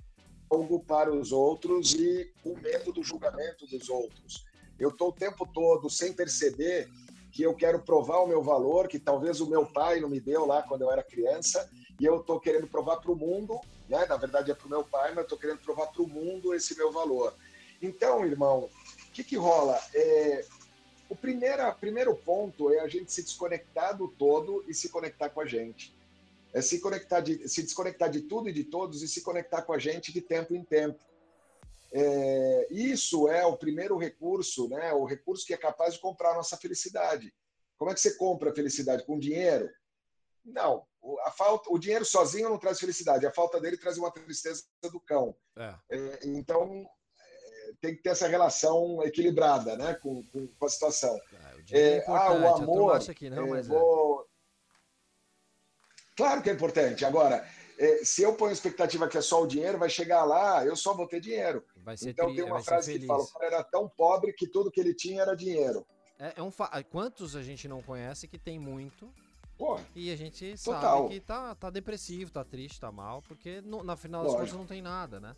[0.53, 4.45] algo para os outros e o medo do julgamento dos outros.
[4.79, 6.89] Eu estou o tempo todo sem perceber
[7.33, 10.45] que eu quero provar o meu valor, que talvez o meu pai não me deu
[10.45, 11.69] lá quando eu era criança,
[11.99, 14.05] e eu estou querendo provar para o mundo, né?
[14.05, 16.77] na verdade é para o meu pai, mas estou querendo provar para o mundo esse
[16.77, 17.33] meu valor.
[17.81, 18.69] Então, irmão,
[19.07, 19.77] o que, que rola?
[19.93, 20.45] É,
[21.09, 25.41] o primeiro, primeiro ponto é a gente se desconectar do todo e se conectar com
[25.41, 25.93] a gente
[26.53, 29.73] é se conectar de, se desconectar de tudo e de todos e se conectar com
[29.73, 30.99] a gente de tempo em tempo.
[31.95, 34.91] É, isso é o primeiro recurso, né?
[34.93, 37.33] O recurso que é capaz de comprar a nossa felicidade.
[37.77, 39.69] Como é que você compra a felicidade com dinheiro?
[40.43, 40.85] Não,
[41.23, 43.25] a falta, o dinheiro sozinho não traz felicidade.
[43.25, 45.35] A falta dele traz uma tristeza do cão.
[45.55, 45.75] É.
[45.89, 46.85] É, então
[47.79, 51.19] tem que ter essa relação equilibrada né, com, com, com a situação.
[51.33, 52.95] Ah, o é, ah, o amor.
[52.95, 54.21] Acha que não, é, mas vou...
[54.21, 54.33] é.
[56.15, 57.05] Claro que é importante.
[57.05, 60.75] Agora, é, se eu ponho expectativa que é só o dinheiro, vai chegar lá, eu
[60.75, 61.65] só vou ter dinheiro.
[62.05, 62.35] Então tri...
[62.35, 65.21] tem uma frase que fala: o cara era tão pobre que tudo que ele tinha
[65.21, 65.85] era dinheiro.
[66.19, 66.69] É, é um fa...
[66.83, 69.09] Quantos a gente não conhece que tem muito
[69.57, 71.03] Pô, e a gente total.
[71.03, 74.53] sabe que tá, tá depressivo, tá triste, tá mal, porque no, na final das contas
[74.53, 75.35] não tem nada, né?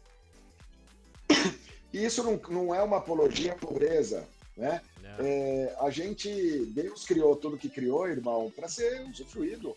[1.94, 4.82] Isso não, não é uma apologia à pobreza, né?
[5.04, 5.16] É.
[5.20, 9.76] É, a gente, Deus criou tudo que criou, irmão, para ser usufruído.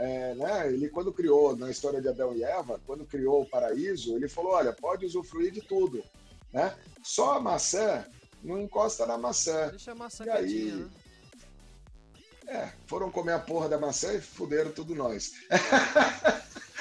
[0.00, 0.72] É, né?
[0.72, 4.52] Ele, quando criou, na história de Adão e Eva, quando criou o paraíso, ele falou:
[4.52, 6.02] olha, pode usufruir de tudo.
[6.50, 6.74] Né?
[7.02, 8.06] Só a maçã
[8.42, 9.68] não encosta na maçã.
[9.68, 10.90] Deixa a maçã e aí, né?
[12.46, 15.34] É, foram comer a porra da maçã e fuderam tudo nós.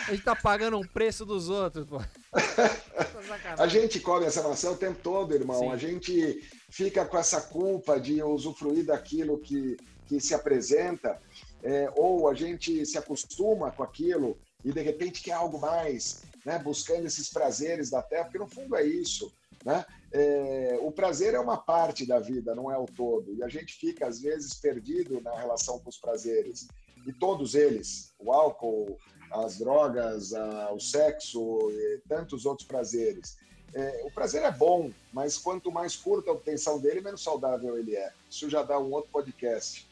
[0.08, 2.02] A gente tá pagando um preço dos outros, pô.
[3.60, 5.60] a gente come essa maçã o tempo todo, irmão.
[5.60, 5.72] Sim.
[5.72, 9.78] A gente fica com essa culpa de usufruir daquilo que,
[10.08, 11.22] que se apresenta,
[11.64, 16.60] é, ou a gente se acostuma com aquilo e de repente quer algo mais, né?
[16.60, 19.32] buscando esses prazeres da terra, porque no fundo é isso.
[19.64, 19.86] Né?
[20.12, 23.34] É, o prazer é uma parte da vida, não é o todo.
[23.34, 26.68] E a gente fica, às vezes, perdido na relação com os prazeres.
[27.06, 28.98] E todos eles, o álcool,
[29.32, 33.38] as drogas, a, o sexo e tantos outros prazeres.
[33.74, 37.96] É, o prazer é bom, mas quanto mais curta a obtenção dele, menos saudável ele
[37.96, 38.12] é.
[38.30, 39.88] Isso já dá um outro podcast.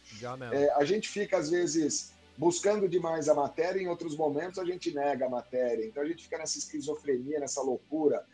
[0.53, 4.93] É, a gente fica, às vezes, buscando demais a matéria, em outros momentos a gente
[4.93, 5.85] nega a matéria.
[5.85, 8.25] Então a gente fica nessa esquizofrenia, nessa loucura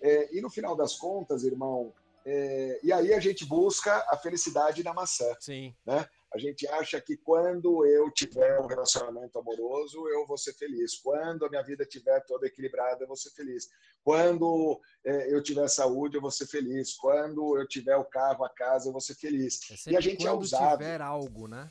[0.00, 1.92] é, e no final das contas, irmão,
[2.24, 5.36] é, e aí a gente busca a felicidade na maçã.
[5.38, 5.74] Sim.
[5.84, 6.08] Né?
[6.32, 10.96] A gente acha que quando eu tiver um relacionamento amoroso, eu vou ser feliz.
[10.98, 13.68] Quando a minha vida estiver toda equilibrada, eu vou ser feliz.
[14.04, 16.94] Quando é, eu tiver saúde, eu vou ser feliz.
[16.94, 19.60] Quando eu tiver o carro, a casa, eu vou ser feliz.
[19.86, 20.78] É e a gente é usado.
[20.78, 21.68] tiver algo, né?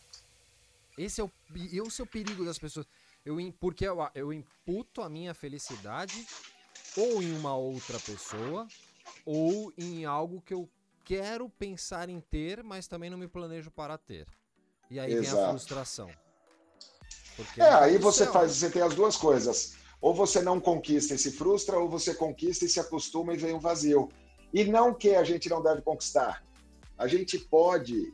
[0.97, 2.85] Esse é o, esse é o perigo das pessoas.
[3.25, 6.27] Eu, porque eu, eu imputo a minha felicidade
[6.97, 8.67] ou em uma outra pessoa
[9.25, 10.69] ou em algo que eu
[11.05, 14.27] quero pensar em ter, mas também não me planejo para ter.
[14.89, 15.35] E aí Exato.
[15.35, 16.09] vem a frustração.
[17.35, 19.75] Porque é, aí você céu, faz, você tem as duas coisas.
[20.01, 23.53] Ou você não conquista e se frustra, ou você conquista e se acostuma e vem
[23.53, 24.09] um vazio.
[24.53, 26.43] E não que a gente não deve conquistar.
[26.97, 28.13] A gente pode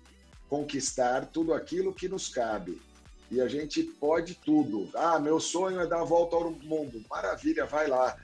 [0.50, 2.82] conquistar tudo aquilo que nos cabe.
[3.32, 4.90] E a gente pode tudo.
[4.96, 7.04] Ah, meu sonho é dar a volta ao mundo.
[7.10, 8.16] Maravilha, vai lá.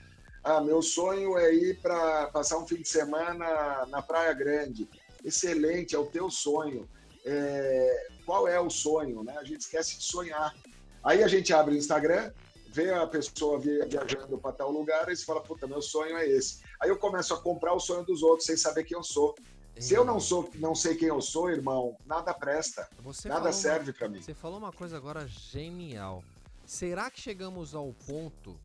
[0.44, 4.88] Ah, meu sonho é ir para passar um fim de semana na Praia Grande.
[5.24, 6.88] Excelente, é o teu sonho.
[7.24, 9.22] É, qual é o sonho?
[9.22, 9.36] Né?
[9.36, 10.54] A gente esquece de sonhar.
[11.02, 12.32] Aí a gente abre o Instagram,
[12.68, 16.60] vê a pessoa viajando para tal lugar e você fala, puta, meu sonho é esse.
[16.80, 19.34] Aí eu começo a comprar o sonho dos outros sem saber quem eu sou.
[19.78, 22.88] Se eu não sou, não sei quem eu sou, irmão, nada presta.
[23.00, 24.20] Você nada serve para mim.
[24.20, 26.22] Você falou uma coisa agora genial.
[26.64, 28.58] Será que chegamos ao ponto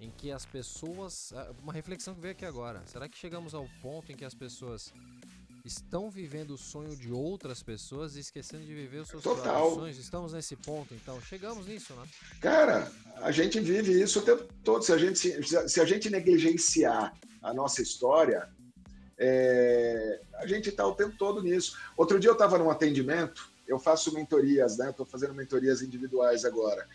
[0.00, 1.32] em que as pessoas.
[1.32, 2.82] É, uma reflexão que veio aqui agora.
[2.86, 4.92] Será que chegamos ao ponto em que as pessoas
[5.64, 9.74] estão vivendo o sonho de outras pessoas e esquecendo de viver os seus Total.
[9.74, 9.98] sonhos?
[9.98, 11.20] Estamos nesse ponto, então.
[11.22, 12.06] Chegamos nisso, né?
[12.40, 14.82] Cara, a gente vive isso o tempo todo.
[14.82, 18.48] Se a gente, se a gente negligenciar a nossa história,
[19.18, 21.76] é, a gente está o tempo todo nisso.
[21.96, 24.90] Outro dia eu estava num atendimento, eu faço mentorias, né?
[24.90, 26.88] Estou fazendo mentorias individuais agora.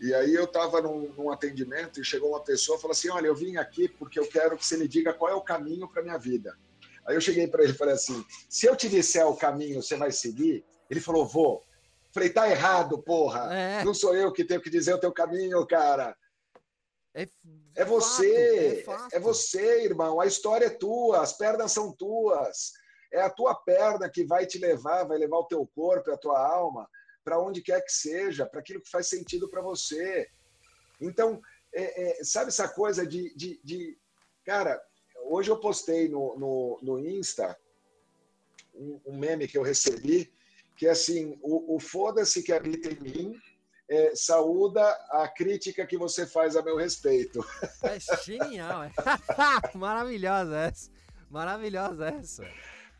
[0.00, 3.26] E aí eu estava num, num, atendimento e chegou uma pessoa e falou assim: Olha,
[3.26, 6.02] eu vim aqui porque eu quero que você me diga qual é o caminho para
[6.02, 6.56] minha vida.
[7.06, 9.96] Aí eu cheguei para ele e falei assim: Se eu te disser o caminho, você
[9.96, 10.64] vai seguir?
[10.88, 11.62] Ele falou: Vou.
[12.12, 13.54] Falei: Tá errado, porra.
[13.54, 13.84] É.
[13.84, 16.16] Não sou eu que tenho que dizer o teu caminho, cara.
[17.14, 17.26] É,
[17.74, 20.20] é você, fato, é, é você, irmão.
[20.20, 22.72] A história é tua, as pernas são tuas.
[23.12, 26.38] É a tua perna que vai te levar, vai levar o teu corpo, a tua
[26.38, 26.88] alma
[27.24, 30.28] para onde quer que seja, para aquilo que faz sentido para você.
[31.00, 31.40] Então,
[31.72, 33.98] é, é, sabe essa coisa de, de, de,
[34.44, 34.80] Cara,
[35.30, 37.56] hoje eu postei no, no, no Insta
[38.74, 40.32] um, um, meme que eu recebi,
[40.76, 43.40] que é assim: o, o foda-se que habita em mim
[43.88, 47.44] é, saúda a crítica que você faz a meu respeito.
[47.82, 48.92] É genial, é.
[49.74, 50.90] Maravilhosa essa.
[51.30, 52.46] Maravilhosa essa.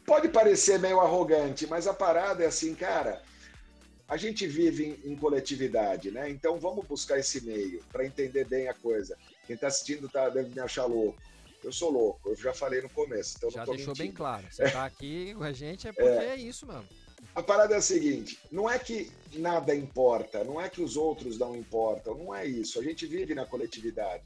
[0.06, 3.22] Pode parecer meio arrogante, mas a parada é assim, cara
[4.10, 6.28] a gente vive em, em, coletividade, né?
[6.28, 9.16] Então vamos buscar esse meio para entender bem a coisa.
[9.46, 11.16] Quem está assistindo tá, deve me achar louco.
[11.62, 13.34] Eu sou louco, eu já falei no começo.
[13.36, 13.98] Então já deixou mentindo.
[13.98, 14.46] bem claro.
[14.50, 16.30] Você está aqui com a gente é porque é.
[16.30, 16.86] é isso mesmo.
[17.34, 21.38] A parada é a seguinte: não é que nada importa, não é que os outros
[21.38, 22.80] não importam, não é isso.
[22.80, 24.24] A gente vive na coletividade.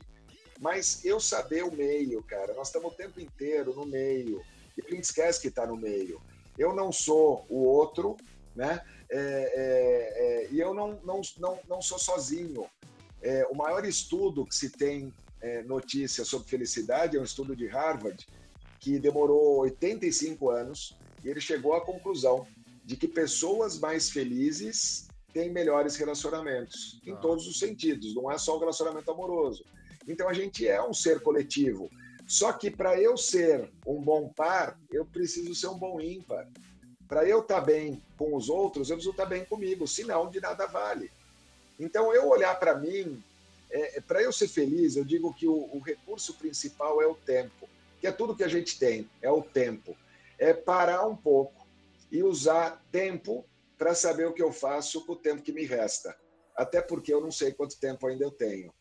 [0.60, 2.54] mas eu saber o meio, cara.
[2.54, 4.42] Nós estamos o tempo inteiro no meio.
[4.76, 6.20] E a gente esquece que está no meio.
[6.56, 8.16] Eu não sou o outro,
[8.54, 8.80] né?
[9.10, 12.66] É, é, é, e eu não, não, não, não sou sozinho.
[13.20, 15.12] É, o maior estudo que se tem
[15.44, 18.26] é, notícia sobre felicidade é um estudo de Harvard
[18.80, 22.46] que demorou 85 anos e ele chegou à conclusão
[22.82, 27.16] de que pessoas mais felizes têm melhores relacionamentos, em ah.
[27.16, 29.64] todos os sentidos, não é só o relacionamento amoroso.
[30.08, 31.90] Então a gente é um ser coletivo.
[32.26, 36.48] Só que para eu ser um bom par, eu preciso ser um bom ímpar.
[37.06, 40.30] Para eu estar tá bem com os outros, eu preciso estar tá bem comigo, senão
[40.30, 41.10] de nada vale.
[41.78, 43.22] Então eu olhar para mim,
[43.76, 47.68] é, para eu ser feliz, eu digo que o, o recurso principal é o tempo,
[48.00, 49.96] que é tudo que a gente tem, é o tempo.
[50.38, 51.66] É parar um pouco
[52.10, 53.44] e usar tempo
[53.76, 56.16] para saber o que eu faço com o tempo que me resta.
[56.56, 58.72] Até porque eu não sei quanto tempo ainda eu tenho.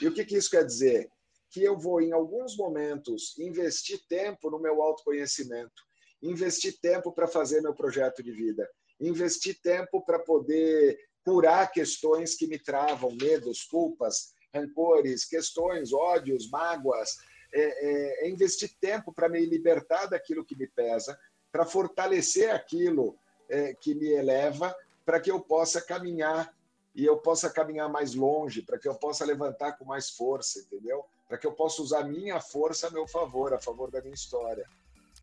[0.00, 1.08] E o que, que isso quer dizer?
[1.48, 5.82] Que eu vou, em alguns momentos, investir tempo no meu autoconhecimento,
[6.20, 8.68] investir tempo para fazer meu projeto de vida,
[9.00, 17.18] investir tempo para poder curar questões que me travam, medos, culpas, rancores, questões, ódios, mágoas.
[17.54, 21.18] É, é, é investir tempo para me libertar daquilo que me pesa,
[21.50, 23.16] para fortalecer aquilo
[23.48, 26.54] é, que me eleva, para que eu possa caminhar
[26.94, 31.04] e eu possa caminhar mais longe, para que eu possa levantar com mais força, entendeu?
[31.28, 34.68] Para que eu possa usar minha força a meu favor, a favor da minha história.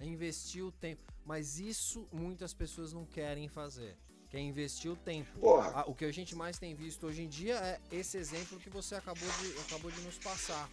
[0.01, 1.03] Investir o tempo.
[1.25, 3.95] Mas isso muitas pessoas não querem fazer.
[4.29, 5.39] Quer investir o tempo.
[5.39, 5.83] Porra.
[5.87, 8.95] o que a gente mais tem visto hoje em dia é esse exemplo que você
[8.95, 10.69] acabou de, acabou de nos passar.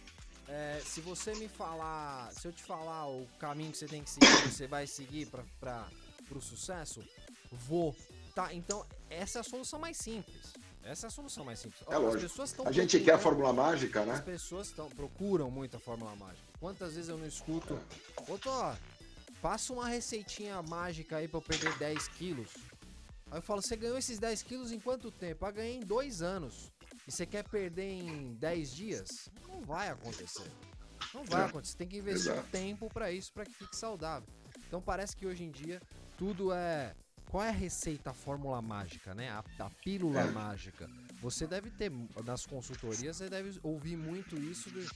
[0.47, 4.09] É, se você me falar, se eu te falar o caminho que você tem que
[4.09, 5.27] seguir, você vai seguir
[5.59, 5.89] para
[6.31, 7.03] o sucesso,
[7.51, 7.95] vou.
[8.33, 10.53] Tá, então essa é a solução mais simples.
[10.83, 11.81] Essa é a solução mais simples.
[11.89, 12.25] É lógico.
[12.25, 14.13] As pessoas a gente quer a fórmula mágica, né?
[14.13, 16.47] As pessoas tão, procuram muito a fórmula mágica.
[16.59, 17.77] Quantas vezes eu não escuto,
[18.29, 18.73] ô Tó,
[19.41, 22.51] passa uma receitinha mágica aí pra eu perder 10 quilos.
[23.29, 25.45] Aí eu falo, você ganhou esses 10 quilos em quanto tempo?
[25.45, 26.71] Ah, ganhei em 2 anos.
[27.07, 29.29] E você quer perder em 10 dias?
[29.47, 30.51] Não vai acontecer.
[31.13, 31.45] Não vai é.
[31.45, 31.73] acontecer.
[31.73, 32.47] Você tem que investir Exato.
[32.49, 34.27] tempo para isso, para que fique saudável.
[34.67, 35.81] Então parece que hoje em dia
[36.17, 36.95] tudo é
[37.29, 39.29] qual é a receita, a fórmula mágica, né?
[39.29, 40.31] A, a pílula é.
[40.31, 40.89] mágica.
[41.21, 41.91] Você deve ter,
[42.23, 44.87] nas consultorias, você deve ouvir muito isso de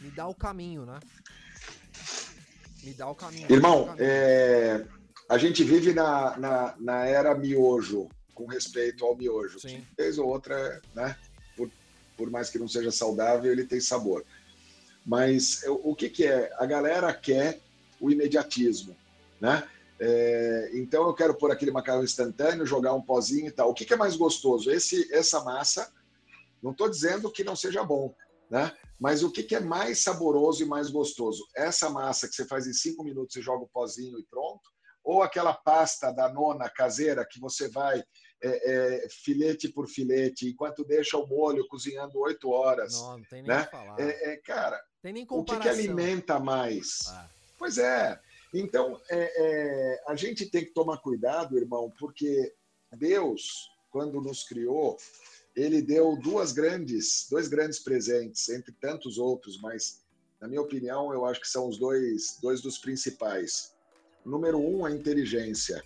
[0.00, 1.00] me dá o caminho, né?
[2.82, 3.50] Me dá o caminho.
[3.50, 4.06] Irmão, o caminho.
[4.06, 4.86] É...
[5.28, 9.60] a gente vive na, na, na, era miojo, com respeito ao miojo.
[9.60, 9.84] Sim.
[9.96, 11.16] Vez ou outra, né?
[11.56, 11.70] Por,
[12.16, 14.24] por mais que não seja saudável, ele tem sabor.
[15.04, 16.50] Mas o que, que é?
[16.58, 17.60] A galera quer
[18.00, 18.96] o imediatismo,
[19.40, 19.68] né?
[20.00, 23.70] É, então eu quero pôr aquele macarrão instantâneo, jogar um pozinho e tal.
[23.70, 24.70] O que, que é mais gostoso?
[24.70, 25.92] Esse, essa massa,
[26.62, 28.14] não estou dizendo que não seja bom,
[28.50, 28.72] né?
[28.98, 31.46] Mas o que, que é mais saboroso e mais gostoso?
[31.56, 34.73] Essa massa que você faz em cinco minutos e joga o pozinho e pronto?
[35.04, 38.02] Ou aquela pasta da nona caseira que você vai
[38.42, 42.94] é, é, filete por filete, enquanto deixa o molho cozinhando oito horas.
[42.94, 43.64] Não, não tem nem né?
[43.70, 44.00] falar.
[44.00, 44.82] É, é, cara,
[45.30, 47.02] o que, que alimenta mais?
[47.08, 47.28] Ah.
[47.58, 48.20] Pois é.
[48.52, 52.54] Então, é, é, a gente tem que tomar cuidado, irmão, porque
[52.92, 54.96] Deus, quando nos criou,
[55.56, 60.04] ele deu duas grandes, dois grandes presentes, entre tantos outros, mas,
[60.40, 63.73] na minha opinião, eu acho que são os dois, dois dos principais.
[64.24, 65.82] Número um, a inteligência.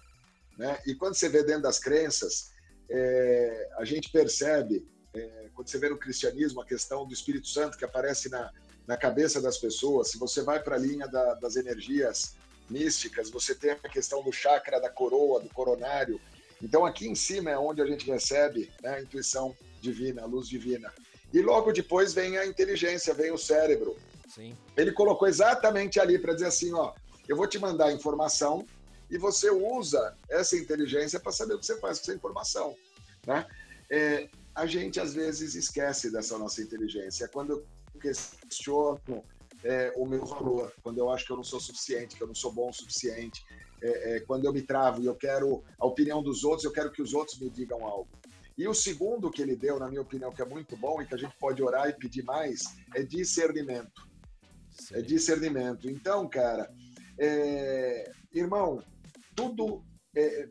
[0.57, 0.79] Né?
[0.87, 2.51] E quando você vê dentro das crenças,
[2.91, 7.77] é, a gente percebe, é, quando você vê no cristianismo, a questão do Espírito Santo
[7.77, 8.51] que aparece na,
[8.87, 12.35] na cabeça das pessoas, se você vai para a linha da, das energias
[12.69, 16.21] místicas, você tem a questão do chakra da coroa, do coronário.
[16.63, 20.49] Então, aqui em cima é onde a gente recebe né, a intuição divina, a luz
[20.49, 20.93] divina.
[21.33, 23.97] E logo depois vem a inteligência, vem o cérebro.
[24.29, 24.57] Sim.
[24.77, 26.93] Ele colocou exatamente ali para dizer assim: ó,
[27.29, 28.67] eu vou te mandar informação
[29.11, 32.77] e você usa essa inteligência para saber o que você faz com essa informação.
[33.27, 33.47] Né?
[33.91, 37.29] É, a gente às vezes esquece dessa nossa inteligência.
[37.29, 37.67] Quando eu
[38.01, 39.25] questiono
[39.65, 42.35] é, o meu valor, quando eu acho que eu não sou suficiente, que eu não
[42.35, 43.45] sou bom o suficiente,
[43.81, 46.91] é, é, quando eu me travo e eu quero a opinião dos outros, eu quero
[46.91, 48.09] que os outros me digam algo.
[48.57, 51.15] E o segundo que ele deu, na minha opinião, que é muito bom e que
[51.15, 52.63] a gente pode orar e pedir mais,
[52.95, 54.09] é discernimento.
[54.71, 54.97] Sim.
[54.97, 55.89] É discernimento.
[55.89, 56.69] Então, cara,
[57.19, 58.83] é, irmão,
[59.35, 59.83] tudo,
[60.15, 60.49] é,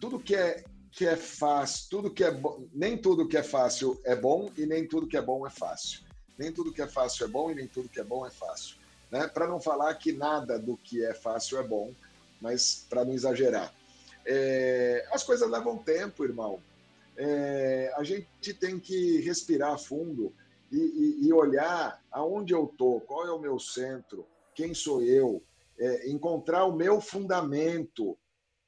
[0.00, 0.64] tudo que é
[0.96, 2.30] que é fácil, tudo que é
[2.72, 6.00] nem tudo que é fácil é bom e nem tudo que é bom é fácil.
[6.38, 8.76] Nem tudo que é fácil é bom e nem tudo que é bom é fácil.
[9.10, 9.28] Né?
[9.28, 11.92] Para não falar que nada do que é fácil é bom,
[12.40, 13.74] mas para não exagerar.
[14.24, 16.60] É, as coisas levam tempo, irmão.
[17.14, 20.32] É, a gente tem que respirar fundo
[20.72, 25.42] e, e, e olhar aonde eu estou, qual é o meu centro, quem sou eu,
[25.78, 28.18] é, encontrar o meu fundamento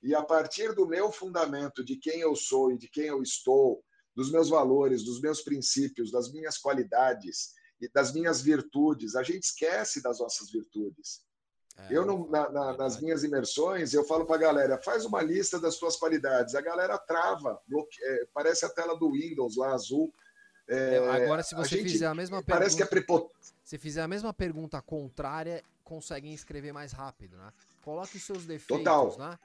[0.03, 3.83] e a partir do meu fundamento de quem eu sou e de quem eu estou,
[4.15, 9.45] dos meus valores, dos meus princípios, das minhas qualidades e das minhas virtudes, a gente
[9.45, 11.23] esquece das nossas virtudes.
[11.77, 15.23] É, eu, não, na, na, nas minhas imersões, eu falo para a galera, faz uma
[15.23, 16.57] lista das suas qualidades.
[16.57, 17.61] A galera trava,
[18.03, 20.13] é, parece a tela do Windows lá, azul.
[20.69, 22.59] É, é Agora, se você a fizer a mesma pergunta...
[22.59, 23.55] Parece que é prepotente.
[23.63, 27.51] Se fizer a mesma pergunta contrária, conseguem escrever mais rápido, né?
[27.83, 29.17] Coloque os seus defeitos, Total.
[29.19, 29.39] né?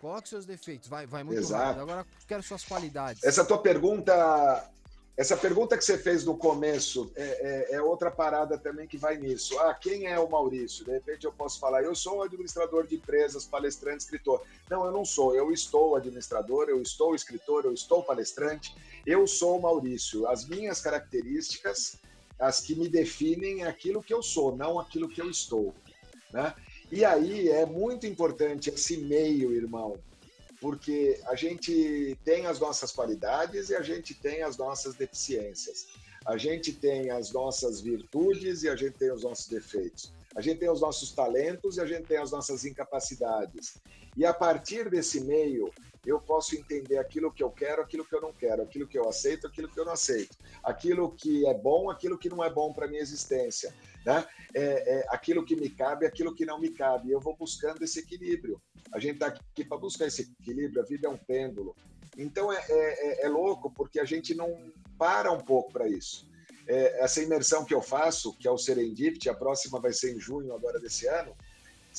[0.00, 1.62] Coloque seus defeitos, vai, vai muito Exato.
[1.62, 1.82] rápido.
[1.82, 3.22] Agora quero suas qualidades.
[3.22, 4.68] Essa tua pergunta
[5.16, 7.22] essa pergunta que você fez no começo é,
[7.70, 9.58] é, é, outra parada também que vai nisso.
[9.60, 10.84] Ah, quem é o Maurício?
[10.84, 14.42] De repente eu posso falar, eu sou administrador de empresas, palestrante, escritor.
[14.68, 15.34] Não, eu não sou.
[15.34, 18.74] Eu estou administrador, eu estou escritor, eu estou palestrante.
[19.06, 20.28] Eu sou o Maurício.
[20.28, 21.96] As minhas características,
[22.38, 25.74] as que me definem, aquilo que eu sou, não aquilo que eu estou.
[26.32, 26.54] Né?
[26.90, 29.98] E aí é muito importante esse meio, irmão
[30.60, 35.86] porque a gente tem as nossas qualidades e a gente tem as nossas deficiências.
[36.24, 40.12] A gente tem as nossas virtudes e a gente tem os nossos defeitos.
[40.34, 43.76] A gente tem os nossos talentos e a gente tem as nossas incapacidades.
[44.16, 45.70] E a partir desse meio,
[46.06, 49.08] eu posso entender aquilo que eu quero, aquilo que eu não quero, aquilo que eu
[49.08, 52.72] aceito, aquilo que eu não aceito, aquilo que é bom, aquilo que não é bom
[52.72, 54.24] para minha existência, né?
[54.54, 57.10] É, é, aquilo que me cabe, aquilo que não me cabe.
[57.10, 58.62] Eu vou buscando esse equilíbrio.
[58.92, 60.80] A gente está aqui para buscar esse equilíbrio.
[60.80, 61.74] A vida é um pêndulo.
[62.16, 66.26] Então é, é, é, é louco porque a gente não para um pouco para isso.
[66.68, 70.20] É, essa imersão que eu faço, que é o Serendipity, a próxima vai ser em
[70.20, 71.36] junho agora desse ano,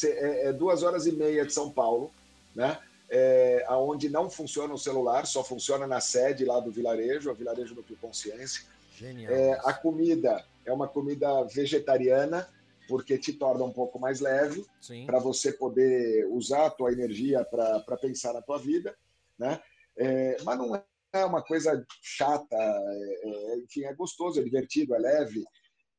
[0.04, 2.12] é, é duas horas e meia de São Paulo,
[2.56, 2.80] né?
[3.10, 7.74] É, aonde não funciona o celular, só funciona na sede lá do vilarejo, a vilarejo
[7.74, 8.63] do Consciência.
[8.96, 9.32] Genial.
[9.32, 12.50] É, a comida é uma comida vegetariana,
[12.88, 14.65] porque te torna um pouco mais leve,
[15.06, 18.96] para você poder usar a tua energia para pensar na tua vida,
[19.38, 19.62] né?
[19.98, 20.76] É, mas não
[21.13, 25.43] é uma coisa chata, é, é, enfim, é gostoso, é divertido, é leve.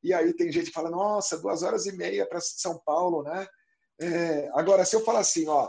[0.02, 3.46] E aí tem gente que fala, nossa, duas horas e meia para São Paulo, né?
[4.00, 5.68] É, agora, se eu falar assim, ó,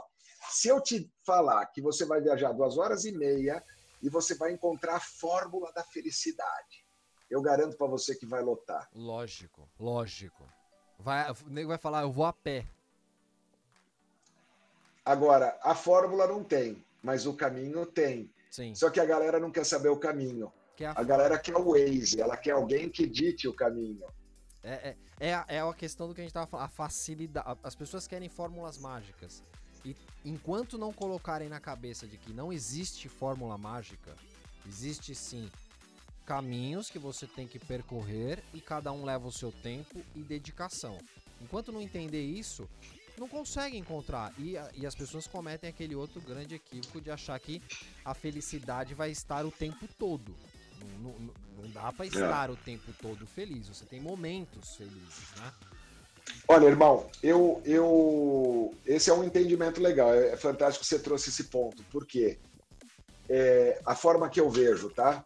[0.49, 3.63] se eu te falar que você vai viajar duas horas e meia
[4.01, 6.85] e você vai encontrar a fórmula da felicidade,
[7.29, 8.89] eu garanto para você que vai lotar.
[8.93, 10.43] Lógico, lógico.
[10.97, 12.65] Vai, o nego vai falar, eu vou a pé.
[15.05, 18.31] Agora, a fórmula não tem, mas o caminho tem.
[18.51, 18.75] Sim.
[18.75, 20.51] Só que a galera não quer saber o caminho.
[20.75, 20.91] Que a...
[20.95, 24.05] a galera quer o Waze, ela quer alguém que dite o caminho.
[24.61, 27.59] É, é, é, a, é a questão do que a gente tava falando, a facilidade.
[27.63, 29.43] As pessoas querem fórmulas mágicas.
[29.85, 34.15] E enquanto não colocarem na cabeça de que não existe fórmula mágica,
[34.67, 35.49] existe sim
[36.25, 40.97] caminhos que você tem que percorrer e cada um leva o seu tempo e dedicação.
[41.41, 42.69] Enquanto não entender isso,
[43.17, 44.33] não consegue encontrar.
[44.37, 47.61] E, e as pessoas cometem aquele outro grande equívoco de achar que
[48.05, 50.35] a felicidade vai estar o tempo todo.
[50.99, 52.53] Não, não, não dá para estar é.
[52.53, 53.67] o tempo todo feliz.
[53.67, 55.53] Você tem momentos felizes, né?
[56.47, 60.13] Olha, irmão, eu, eu, esse é um entendimento legal.
[60.13, 62.39] É fantástico que você trouxe esse ponto, porque
[63.29, 65.23] é, a forma que eu vejo, tá?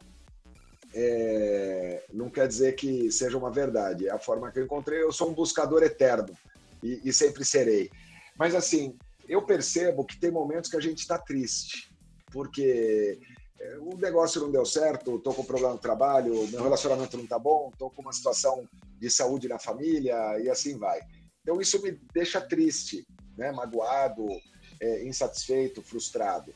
[0.94, 4.08] é, não quer dizer que seja uma verdade.
[4.08, 5.02] É a forma que eu encontrei.
[5.02, 6.34] Eu sou um buscador eterno
[6.82, 7.90] e, e sempre serei.
[8.38, 8.96] Mas assim,
[9.28, 11.92] eu percebo que tem momentos que a gente está triste,
[12.32, 13.20] porque
[13.60, 17.40] é, o negócio não deu certo, estou com problema no trabalho, meu relacionamento não está
[17.40, 18.68] bom, estou com uma situação
[19.04, 21.02] de saúde na família e assim vai.
[21.42, 23.06] Então isso me deixa triste,
[23.38, 23.52] né?
[23.52, 24.26] magoado,
[24.80, 26.54] é, insatisfeito, frustrado.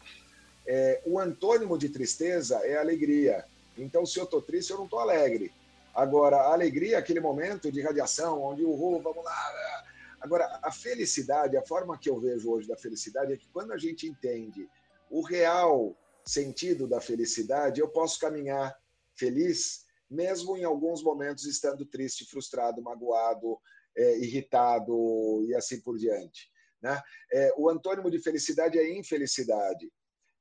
[0.66, 3.44] É, o antônimo de tristeza é alegria.
[3.78, 5.52] Então, se eu estou triste, eu não estou alegre.
[5.94, 9.84] Agora, a alegria é aquele momento de radiação, onde o uhul, vamos lá.
[10.22, 13.78] Agora, a felicidade, a forma que eu vejo hoje da felicidade é que quando a
[13.78, 14.70] gente entende
[15.10, 15.94] o real
[16.26, 18.74] sentido da felicidade, eu posso caminhar
[19.16, 23.60] feliz, mesmo em alguns momentos estando triste, frustrado, magoado,
[23.96, 26.50] é, irritado e assim por diante.
[26.82, 27.02] Né?
[27.32, 29.92] É, o antônimo de felicidade é infelicidade.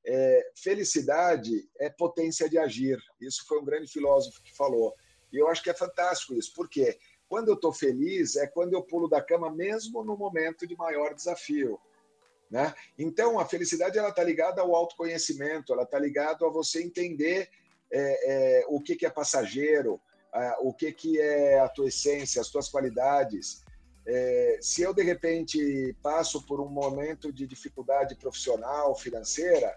[0.05, 2.97] É, felicidade é potência de agir.
[3.19, 4.95] Isso foi um grande filósofo que falou.
[5.33, 6.53] E eu acho que é fantástico isso.
[6.53, 6.97] Por quê?
[7.27, 11.13] Quando eu estou feliz, é quando eu pulo da cama, mesmo no momento de maior
[11.13, 11.77] desafio.
[12.49, 12.73] Né?
[12.97, 17.49] Então, a felicidade ela está ligada ao autoconhecimento, ela está ligada a você entender
[17.91, 19.99] é, é, o que, que é passageiro,
[20.61, 23.63] o que, que é a tua essência, as tuas qualidades.
[24.05, 29.75] É, se eu, de repente, passo por um momento de dificuldade profissional, financeira,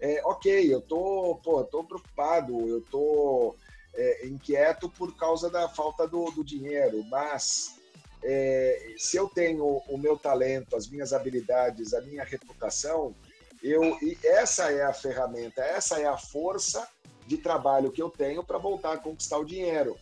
[0.00, 3.54] é, ok, eu tô, pô, tô preocupado, eu tô
[3.94, 7.76] é, inquieto por causa da falta do, do dinheiro, mas
[8.22, 13.14] é, se eu tenho o meu talento, as minhas habilidades, a minha reputação,
[13.62, 16.86] eu, essa é a ferramenta, essa é a força
[17.26, 19.96] de trabalho que eu tenho para voltar a conquistar o dinheiro.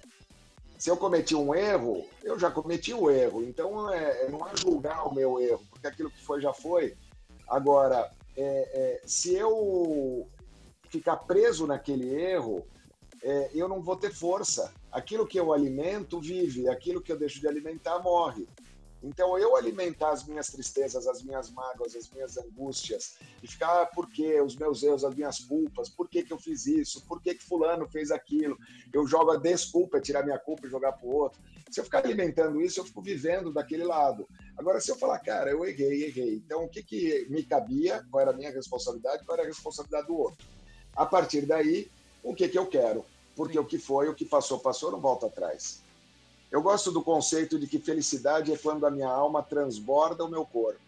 [0.79, 3.43] Se eu cometi um erro, eu já cometi o erro.
[3.43, 6.97] Então, é, não é julgar o meu erro, porque aquilo que foi já foi.
[7.47, 10.27] Agora, é, é, se eu
[10.89, 12.67] ficar preso naquele erro,
[13.23, 14.73] é, eu não vou ter força.
[14.91, 18.49] Aquilo que eu alimento vive, aquilo que eu deixo de alimentar morre.
[19.03, 23.87] Então, eu alimentar as minhas tristezas, as minhas mágoas, as minhas angústias, e ficar, ah,
[23.87, 24.41] por quê?
[24.41, 27.03] Os meus erros, as minhas culpas, por que, que eu fiz isso?
[27.07, 28.59] Por que, que fulano fez aquilo?
[28.93, 31.41] Eu jogo a desculpa, é tirar minha culpa e jogar para o outro.
[31.71, 34.29] Se eu ficar alimentando isso, eu fico vivendo daquele lado.
[34.59, 36.35] Agora, se eu falar, cara, eu errei, errei.
[36.35, 38.05] Então, o que, que me cabia?
[38.11, 39.25] Qual era a minha responsabilidade?
[39.25, 40.45] Qual era a responsabilidade do outro?
[40.95, 41.91] A partir daí,
[42.23, 43.05] o que, que eu quero?
[43.35, 43.61] Porque Sim.
[43.61, 45.81] o que foi, o que passou, passou, não volta atrás.
[46.51, 50.45] Eu gosto do conceito de que felicidade é quando a minha alma transborda o meu
[50.45, 50.81] corpo.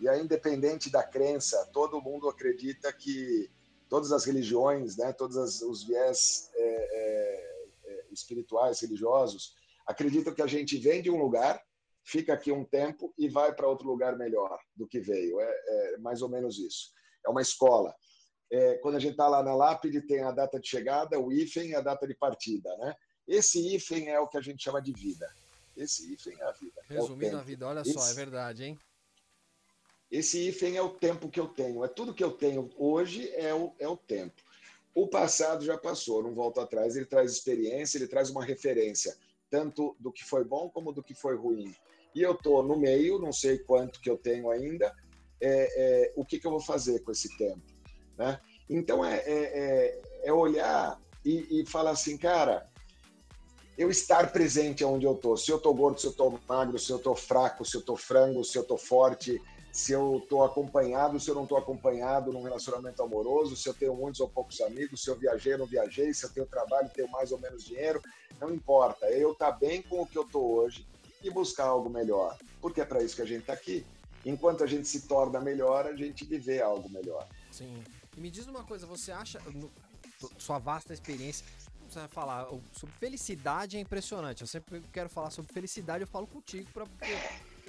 [0.00, 3.50] E aí, independente da crença, todo mundo acredita que
[3.88, 10.46] todas as religiões, né, todos os viés é, é, é, espirituais, religiosos, acreditam que a
[10.46, 11.60] gente vem de um lugar,
[12.02, 15.38] fica aqui um tempo e vai para outro lugar melhor do que veio.
[15.40, 16.92] É, é, mais ou menos isso.
[17.26, 17.94] É uma escola.
[18.50, 21.70] É, quando a gente está lá na lápide, tem a data de chegada, o hífen
[21.70, 22.94] e a data de partida, né?
[23.28, 25.30] Esse hífen é o que a gente chama de vida.
[25.76, 26.80] Esse hífen é a vida.
[26.88, 27.92] É Resumindo é a vida, olha Esse...
[27.92, 28.78] só, é verdade, hein?
[30.10, 31.84] Esse hífen é o tempo que eu tenho.
[31.84, 34.42] É tudo que eu tenho hoje é o, é o tempo.
[34.94, 36.96] O passado já passou, não volta atrás.
[36.96, 39.14] Ele traz experiência, ele traz uma referência,
[39.50, 41.74] tanto do que foi bom como do que foi ruim.
[42.14, 44.92] E eu estou no meio, não sei quanto que eu tenho ainda.
[45.40, 47.62] É, é, o que, que eu vou fazer com esse tempo?
[48.16, 48.40] Né?
[48.68, 52.68] Então é, é, é, é olhar e, e falar assim, cara,
[53.78, 55.36] eu estar presente onde eu tô.
[55.36, 57.96] Se eu tô gordo, se eu tô magro, se eu tô fraco, se eu tô
[57.96, 59.40] frango, se eu tô forte,
[59.72, 63.94] se eu tô acompanhado, se eu não tô acompanhado num relacionamento amoroso, se eu tenho
[63.94, 67.08] muitos ou poucos amigos, se eu viajei ou não viajei, se eu tenho trabalho, tenho
[67.08, 68.02] mais ou menos dinheiro,
[68.40, 69.06] não importa.
[69.10, 70.84] Eu tá bem com o que eu tô hoje
[71.22, 73.86] e buscar algo melhor, porque é para isso que a gente tá aqui.
[74.26, 77.28] Enquanto a gente se torna melhor, a gente viver algo melhor.
[77.52, 77.84] Sim.
[78.16, 79.40] E me diz uma coisa, você acha,
[80.36, 81.46] sua vasta experiência,
[81.92, 84.42] você vai falar sobre felicidade é impressionante.
[84.42, 87.16] Eu sempre quero falar sobre felicidade, eu falo contigo pra, porque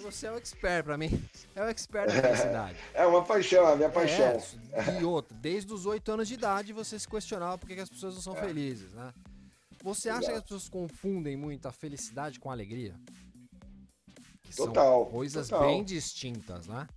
[0.01, 1.24] você é o expert para mim.
[1.55, 2.78] É o expert da felicidade.
[2.93, 4.41] É uma paixão, é a minha paixão.
[4.72, 7.89] É, e outra, desde os oito anos de idade você se questionava por que as
[7.89, 8.41] pessoas não são é.
[8.41, 9.13] felizes, né?
[9.84, 10.32] Você acha Exato.
[10.32, 12.95] que as pessoas confundem muito a felicidade com a alegria?
[14.43, 15.05] Que total.
[15.05, 15.67] coisas total.
[15.67, 16.88] bem distintas, né?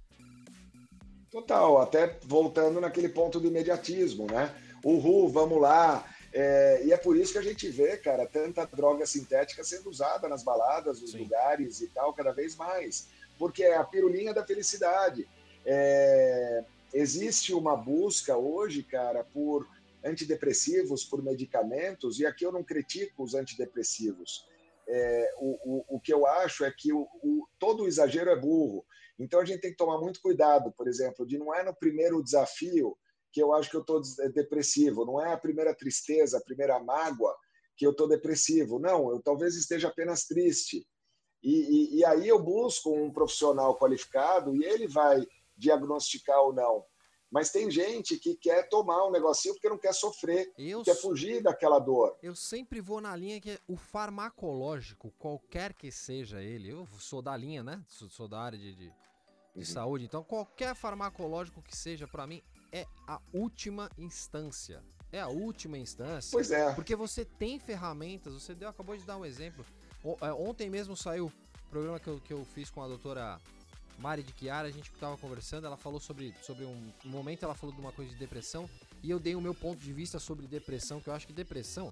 [1.31, 4.55] Total, até voltando naquele ponto do imediatismo, né?
[4.85, 9.05] Uhul, vamos lá, é, e é por isso que a gente vê, cara, tanta droga
[9.05, 11.19] sintética sendo usada nas baladas, nos Sim.
[11.19, 13.09] lugares e tal, cada vez mais.
[13.39, 15.29] Porque é a pirulinha da felicidade.
[15.67, 19.69] É, existe uma busca hoje, cara, por
[20.03, 24.47] antidepressivos, por medicamentos, e aqui eu não critico os antidepressivos.
[24.89, 28.37] É, o, o, o, que eu acho é que o, o, todo o exagero é
[28.37, 28.85] burro.
[29.19, 32.23] Então a gente tem que tomar muito cuidado, por exemplo, de não é no primeiro
[32.23, 32.97] desafio
[33.33, 34.01] que eu acho que eu estou
[34.35, 35.05] depressivo.
[35.05, 37.35] Não é a primeira tristeza, a primeira mágoa
[37.77, 38.79] que eu estou depressivo.
[38.79, 40.87] Não, eu talvez esteja apenas triste.
[41.43, 45.27] E, e, e, aí eu busco um profissional qualificado e ele vai
[45.57, 46.85] diagnosticar ou não.
[47.33, 51.43] Mas tem gente que quer tomar um negocinho porque não quer sofrer, eu quer fugir
[51.43, 52.17] daquela dor.
[52.23, 57.23] Eu sempre vou na linha que é o farmacológico, qualquer que seja ele, eu sou
[57.23, 57.83] da linha, né?
[57.89, 58.93] Sou, sou da área de, de, de
[59.57, 59.65] uhum.
[59.65, 62.43] saúde, então qualquer farmacológico que seja, para mim,
[62.73, 64.83] é a última instância.
[65.13, 66.31] É a última instância.
[66.33, 66.73] Pois é.
[66.73, 69.65] Porque você tem ferramentas, você deu, acabou de dar um exemplo.
[70.23, 73.39] É, ontem mesmo saiu o programa que eu, que eu fiz com a doutora
[73.99, 77.55] Mari de Chiara, a gente estava conversando, ela falou sobre, sobre um, um momento, ela
[77.55, 78.69] falou de uma coisa de depressão,
[79.03, 81.91] e eu dei o meu ponto de vista sobre depressão, que eu acho que depressão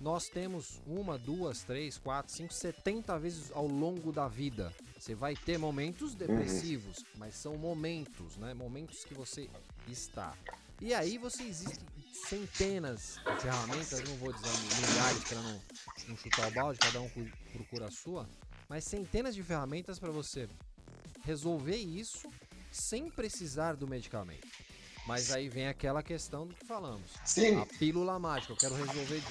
[0.00, 4.72] nós temos uma, duas, três, quatro, cinco, setenta vezes ao longo da vida.
[4.98, 6.18] Você vai ter momentos uhum.
[6.18, 7.04] depressivos, uhum.
[7.16, 8.54] mas são momentos, né?
[8.54, 9.48] Momentos que você
[9.88, 10.34] está.
[10.80, 11.84] E aí você existe
[12.28, 14.48] centenas de ferramentas, não vou dizer
[14.80, 15.60] milhares para não,
[16.08, 17.10] não chutar o balde, cada um
[17.52, 18.28] procura a sua,
[18.68, 20.48] mas centenas de ferramentas para você
[21.24, 22.28] resolver isso
[22.70, 24.46] sem precisar do medicamento.
[25.06, 27.10] Mas aí vem aquela questão do que falamos.
[27.24, 27.56] Sim.
[27.60, 29.22] A pílula mágica, eu quero resolver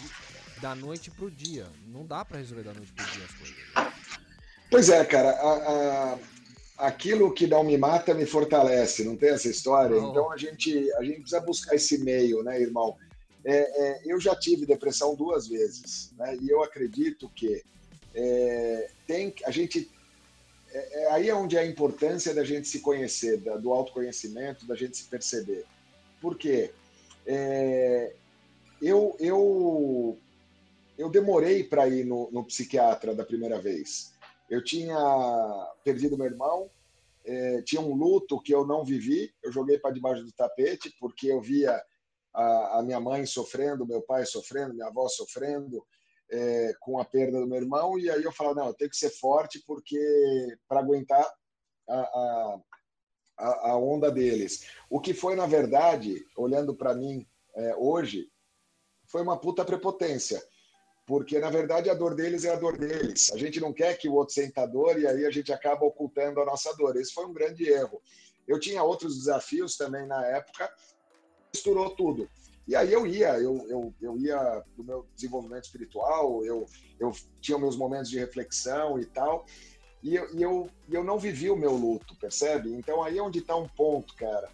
[0.64, 1.68] da noite pro dia.
[1.86, 3.56] Não dá para resolver da noite pro dia as coisas.
[4.72, 5.32] Pois é, cara.
[5.32, 6.20] A, a,
[6.88, 9.98] aquilo que não me mata me fortalece, não tem essa história?
[9.98, 10.12] Não.
[10.12, 12.96] Então a gente, a gente precisa buscar esse meio, né, irmão?
[13.44, 16.38] É, é, eu já tive depressão duas vezes, né?
[16.42, 17.62] E eu acredito que
[18.16, 19.92] é, tem a gente
[20.72, 24.66] é, é, aí é onde é a importância da gente se conhecer, da, do autoconhecimento,
[24.66, 25.66] da gente se perceber.
[26.22, 26.72] Por quê?
[27.28, 28.14] É,
[28.82, 30.18] eu, eu,
[31.04, 34.14] eu demorei para ir no, no, psiquiatra da primeira vez.
[34.50, 34.96] Eu tinha
[35.84, 36.70] perdido meu irmão,
[37.26, 41.28] é, tinha um luto que eu não vivi, eu joguei para debaixo do tapete, porque
[41.28, 41.82] eu via
[42.34, 45.86] a, a minha mãe sofrendo, meu pai sofrendo, minha avó sofrendo,
[46.32, 48.98] é, com a perda do meu irmão, e aí eu falo, não, eu tenho que
[48.98, 50.00] ser forte porque
[50.70, 51.30] para aguentar
[51.90, 52.62] a,
[53.38, 54.66] a, a, onda deles.
[54.90, 58.30] O que foi, na verdade, olhando para mim é, hoje,
[59.06, 60.42] foi uma puta prepotência.
[61.06, 63.32] Porque, na verdade, a dor deles é a dor deles.
[63.34, 66.40] A gente não quer que o outro sinta dor e aí a gente acaba ocultando
[66.42, 66.96] a nossa dor.
[66.96, 68.02] Esse foi um grande erro.
[68.48, 70.74] Eu tinha outros desafios também na época,
[71.54, 72.30] misturou tudo.
[72.68, 76.66] E aí eu ia, eu, eu, eu ia do meu desenvolvimento espiritual, eu,
[76.98, 79.46] eu tinha meus momentos de reflexão e tal,
[80.02, 82.74] e eu, e eu, eu não vivi o meu luto, percebe?
[82.74, 84.50] Então aí é onde está um ponto, cara.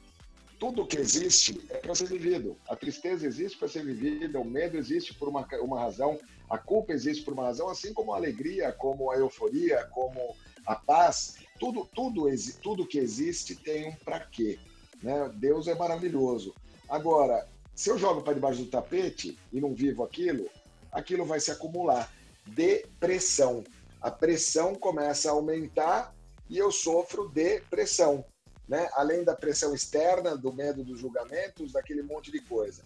[0.59, 2.57] Tudo que existe é para ser vivido.
[2.67, 6.19] A tristeza existe para ser vivida, o medo existe por uma, uma razão,
[6.49, 10.35] a culpa existe por uma razão, assim como a alegria, como a euforia, como
[10.65, 11.35] a paz.
[11.59, 12.25] Tudo, tudo,
[12.61, 14.57] tudo que existe tem um para quê.
[15.03, 15.29] Né?
[15.35, 16.55] Deus é maravilhoso.
[16.89, 20.49] Agora, se eu jogo para debaixo do tapete e não vivo aquilo,
[20.91, 22.11] aquilo vai se acumular.
[22.47, 23.63] Depressão.
[24.01, 26.15] A pressão começa a aumentar
[26.49, 28.25] e eu sofro depressão.
[28.67, 28.89] Né?
[28.93, 32.83] Além da pressão externa, do medo dos julgamentos, daquele monte de coisa.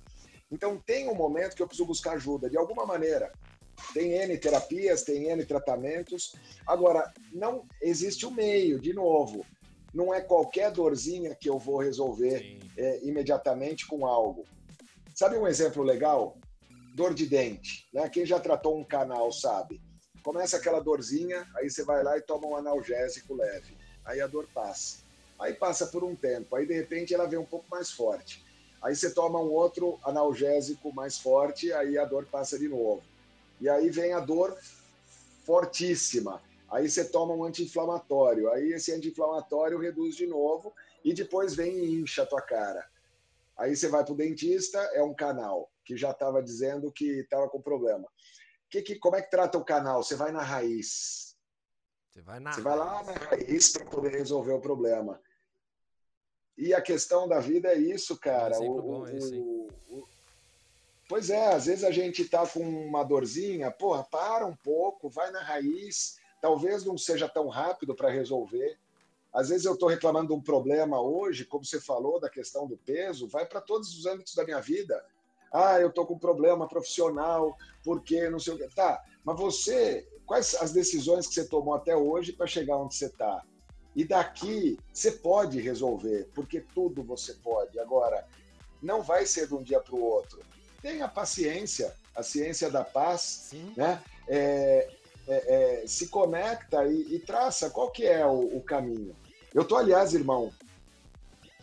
[0.51, 3.32] Então tem um momento que eu preciso buscar ajuda, de alguma maneira.
[3.93, 6.36] Tem N terapias, tem N tratamentos.
[6.65, 9.45] Agora, não existe o um meio, de novo.
[9.93, 14.45] Não é qualquer dorzinha que eu vou resolver é, imediatamente com algo.
[15.13, 16.38] Sabe um exemplo legal?
[16.95, 17.88] Dor de dente.
[17.93, 18.09] Né?
[18.09, 19.80] Quem já tratou um canal sabe.
[20.24, 23.78] Começa aquela dorzinha, aí você vai lá e toma um analgésico leve.
[24.05, 25.03] Aí a dor passa.
[25.39, 28.43] Aí passa por um tempo, aí de repente ela vem um pouco mais forte.
[28.82, 33.03] Aí você toma um outro analgésico mais forte, aí a dor passa de novo.
[33.64, 34.57] E aí vem a dor
[35.45, 36.43] fortíssima.
[36.70, 38.51] Aí você toma um anti-inflamatório.
[38.51, 42.86] Aí esse anti-inflamatório reduz de novo e depois vem e incha a tua cara.
[43.57, 47.47] Aí você vai para o dentista, é um canal que já estava dizendo que estava
[47.47, 48.05] com problema.
[48.70, 50.03] Que, que, como é que trata o canal?
[50.03, 51.38] Você vai na raiz.
[52.09, 55.22] Você vai, na você vai lá na raiz para poder resolver o problema.
[56.57, 58.55] E a questão da vida é isso, cara.
[58.55, 59.52] É o, bom, é o,
[61.07, 65.31] pois é, às vezes a gente tá com uma dorzinha, porra, para um pouco, vai
[65.31, 66.17] na raiz.
[66.41, 68.77] Talvez não seja tão rápido para resolver,
[69.33, 72.77] às vezes eu estou reclamando de um problema hoje, como você falou, da questão do
[72.77, 75.03] peso, vai para todos os âmbitos da minha vida.
[75.51, 78.67] Ah, eu estou com um problema profissional, porque não sei o que.
[78.75, 83.07] Tá, mas você, quais as decisões que você tomou até hoje para chegar onde você
[83.07, 83.43] está?
[83.95, 87.79] E daqui você pode resolver, porque tudo você pode.
[87.79, 88.27] Agora,
[88.81, 90.39] não vai ser de um dia para o outro.
[90.84, 93.73] Tenha paciência, a ciência da paz, Sim.
[93.75, 94.03] né?
[94.27, 94.89] É,
[95.27, 99.15] é, é, se conecta e, e, traça qual que é o, o caminho.
[99.53, 100.51] Eu estou, aliás, irmão,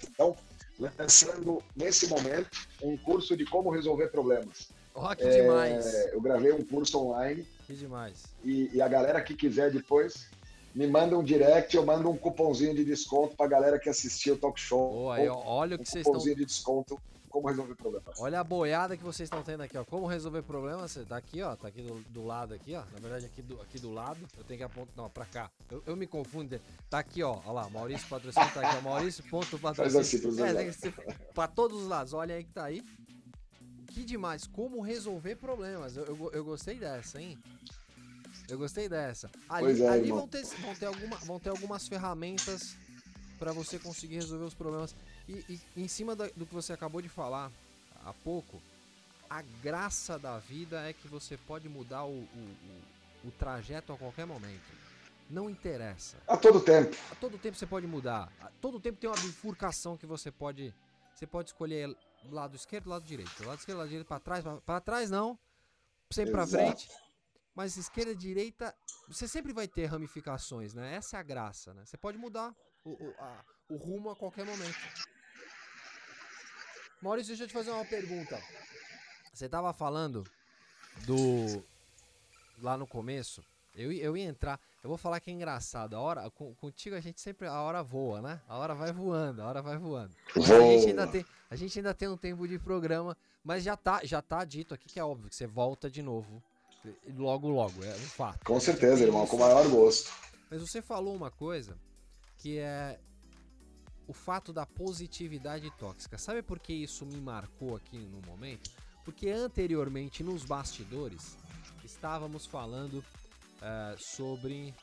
[0.03, 0.35] então,
[0.79, 4.71] lançando nesse momento um curso de como resolver problemas.
[4.95, 5.95] Oh, que é, demais!
[6.12, 7.47] Eu gravei um curso online.
[7.66, 8.25] Que demais!
[8.43, 10.29] E, e, a galera que quiser depois
[10.75, 14.35] me manda um direct, eu mando um cupomzinho de desconto para a galera que assistiu
[14.35, 15.11] o talk show.
[15.12, 16.12] Aí, olha o que vocês estão.
[16.12, 16.99] Cupomzinho de desconto
[17.31, 18.20] como resolver problemas.
[18.20, 19.85] Olha a boiada que vocês estão tendo aqui, ó.
[19.85, 21.55] Como resolver problemas, tá aqui, ó.
[21.55, 22.83] Tá aqui do, do lado aqui, ó.
[22.93, 24.18] Na verdade, aqui do, aqui do lado.
[24.37, 24.93] Eu tenho que apontar.
[24.97, 25.49] Não, pra cá.
[25.70, 26.61] Eu, eu me confundo.
[26.91, 27.41] Tá aqui, ó.
[27.45, 28.97] Olha lá, Maurício Patrocínio tá aqui, ó.
[30.01, 30.93] Assim é, ser,
[31.33, 32.12] pra todos os lados.
[32.12, 32.83] Olha aí que tá aí.
[33.87, 34.49] Que demais.
[34.49, 35.97] Como resolver problemas.
[35.97, 37.39] Eu, eu, eu gostei dessa, hein?
[38.49, 39.31] Eu gostei dessa.
[39.49, 42.74] Ali, é, ali vão, ter, vão, ter alguma, vão ter algumas ferramentas
[43.39, 44.97] para você conseguir resolver os problemas.
[45.31, 47.53] E, e em cima da, do que você acabou de falar
[48.05, 48.61] há pouco,
[49.28, 52.22] a graça da vida é que você pode mudar o, o,
[53.24, 54.72] o, o trajeto a qualquer momento.
[55.28, 56.16] Não interessa.
[56.26, 56.97] A todo tempo.
[57.12, 58.33] A todo tempo você pode mudar.
[58.41, 60.74] A todo tempo tem uma bifurcação que você pode.
[61.14, 61.97] Você pode escolher
[62.28, 63.45] lado esquerdo, lado direito.
[63.45, 65.39] Lado esquerdo, lado direito, para trás, para trás não.
[66.11, 66.89] Sempre para frente.
[67.55, 68.74] Mas esquerda, direita,
[69.07, 70.97] você sempre vai ter ramificações, né?
[70.97, 71.85] Essa é a graça, né?
[71.85, 72.53] Você pode mudar
[72.85, 74.76] o, o, a, o rumo a qualquer momento.
[77.03, 78.41] Maurício, deixa eu te fazer uma pergunta.
[79.33, 80.25] Você tava falando
[81.07, 81.65] do.
[82.61, 83.43] Lá no começo,
[83.75, 85.97] Eu, eu ia entrar, eu vou falar que é engraçado.
[85.97, 88.39] A hora, com, contigo a gente sempre, a hora voa, né?
[88.47, 90.15] A hora vai voando, a hora vai voando.
[90.37, 94.01] a gente ainda tem, a gente ainda tem um tempo de programa, mas já tá,
[94.05, 96.43] já tá dito aqui que é óbvio que você volta de novo.
[97.17, 98.45] Logo, logo, é um fato.
[98.45, 100.13] Com certeza, irmão, com o maior gosto.
[100.51, 101.79] Mas você falou uma coisa
[102.37, 102.99] que é
[104.11, 106.19] o fato da positividade tóxica.
[106.19, 108.69] Sabe por que isso me marcou aqui no momento?
[109.05, 111.37] Porque anteriormente, nos bastidores,
[111.85, 114.75] estávamos falando uh, sobre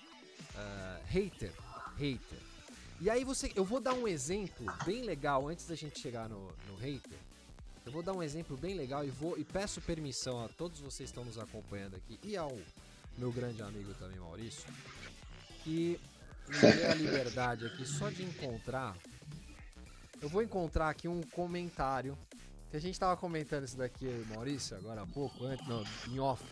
[0.56, 1.52] uh, hater.
[1.98, 2.40] Hater.
[3.02, 3.52] E aí você.
[3.54, 7.20] Eu vou dar um exemplo bem legal antes da gente chegar no, no hater.
[7.86, 11.12] Eu vou dar um exemplo bem legal e vou e peço permissão a todos vocês
[11.12, 12.58] que estão nos acompanhando aqui e ao
[13.18, 14.66] meu grande amigo também, Maurício,
[15.64, 16.00] que
[16.48, 18.96] me dê a liberdade aqui só de encontrar.
[20.20, 22.18] Eu vou encontrar aqui um comentário
[22.72, 26.44] que a gente tava comentando isso daqui, Maurício, agora há pouco, antes, não, em off.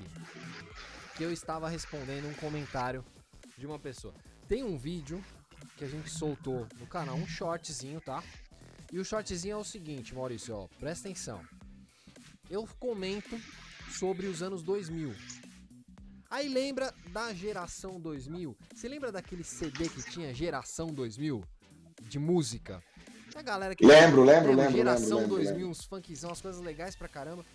[1.18, 3.04] Que eu estava respondendo um comentário
[3.58, 4.14] de uma pessoa.
[4.48, 5.24] Tem um vídeo
[5.78, 8.24] que a gente soltou no canal, um shortzinho, tá?
[8.92, 11.42] E o shortzinho é o seguinte, Maurício, ó, presta atenção.
[12.50, 13.40] Eu comento
[13.90, 15.14] sobre os anos 2000.
[16.30, 18.56] Aí lembra da geração 2000?
[18.74, 21.44] Você lembra daquele CD que tinha geração 2000
[22.04, 22.84] de música?
[23.36, 25.70] A galera que lembro, lembro, lembro, geração lembro, 2000, lembro.
[25.70, 27.46] uns funkzão, as coisas legais pra caramba.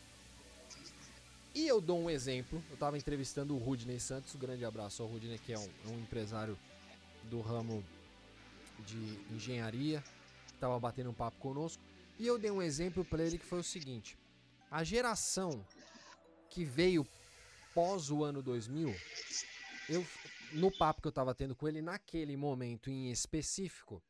[1.55, 2.63] E eu dou um exemplo.
[2.71, 5.99] Eu tava entrevistando o Rudney Santos, um grande abraço ao Rudney, que é um, um
[6.01, 6.57] empresário
[7.31, 7.83] do ramo
[8.87, 10.05] de engenharia,
[10.61, 11.83] tava batendo um papo conosco.
[12.19, 14.19] E eu dei um exemplo para ele que foi o seguinte:
[14.71, 15.65] a geração
[16.51, 17.07] que veio
[17.75, 18.95] pós o ano 2000,
[19.89, 20.07] eu
[20.53, 24.03] no papo que eu tava tendo com ele naquele momento em específico,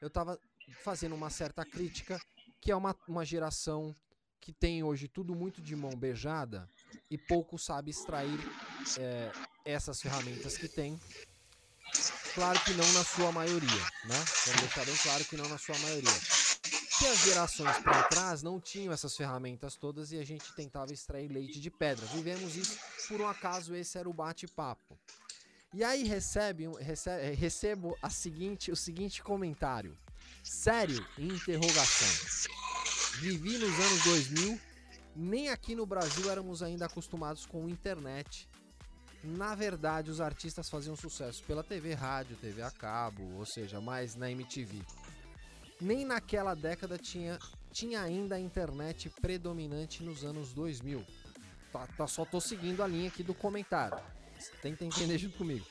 [0.00, 0.40] eu tava
[0.82, 2.20] fazendo uma certa crítica,
[2.60, 3.94] que é uma, uma geração
[4.40, 6.68] que tem hoje tudo muito de mão beijada
[7.10, 8.38] e pouco sabe extrair
[8.98, 9.30] é,
[9.64, 10.98] essas ferramentas que tem.
[12.34, 14.24] Claro que não na sua maioria, né?
[14.46, 16.20] Vamos deixar bem claro que não na sua maioria.
[16.98, 21.28] Que as gerações para trás não tinham essas ferramentas todas e a gente tentava extrair
[21.28, 22.06] leite de pedra.
[22.06, 24.98] Vivemos isso, por um acaso esse era o bate-papo.
[25.74, 29.96] E aí recebe, recebe, recebo a seguinte, o seguinte comentário.
[30.48, 31.06] Sério?
[31.18, 32.08] Interrogação.
[33.20, 34.60] Vivi nos anos 2000,
[35.14, 38.48] nem aqui no Brasil éramos ainda acostumados com internet.
[39.22, 44.14] Na verdade, os artistas faziam sucesso pela TV, rádio, TV a cabo, ou seja, mais
[44.14, 44.80] na MTV.
[45.80, 47.38] Nem naquela década tinha,
[47.70, 51.04] tinha ainda a internet predominante nos anos 2000.
[51.70, 54.02] Tá, tá, só tô seguindo a linha aqui do comentário.
[54.62, 55.66] Tenta entender junto comigo.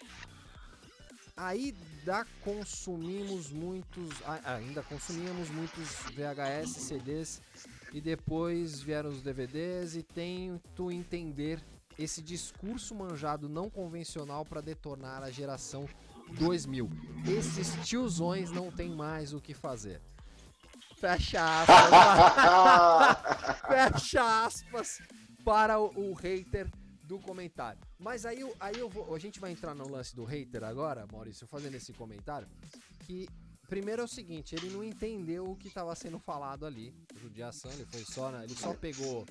[1.38, 4.10] Ainda consumimos muitos.
[4.44, 7.42] Ainda consumíamos muitos VHS, CDs
[7.94, 11.64] e depois vieram os DVDs e tento entender
[11.98, 15.88] esse discurso manjado não convencional para detonar a geração
[16.40, 16.90] 2000.
[17.28, 20.02] Esses tiozões não tem mais o que fazer.
[20.96, 21.92] Fecha aspas.
[24.02, 25.00] Fecha aspas
[25.46, 26.68] para o, o hater
[27.08, 27.80] do comentário.
[27.98, 31.48] Mas aí, aí eu vou, a gente vai entrar no lance do hater agora, Maurício,
[31.48, 32.48] fazendo esse comentário,
[33.06, 33.28] que
[33.70, 37.86] primeiro é o seguinte, ele não entendeu o que estava sendo falado ali, judiação, ele
[37.86, 39.26] foi só, né, ele só pegou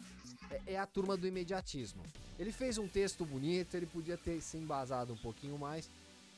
[0.51, 2.03] é, é, a turma do imediatismo.
[2.39, 5.91] Ele fez um texto bonito, ele podia ter se embasado um pouquinho mais,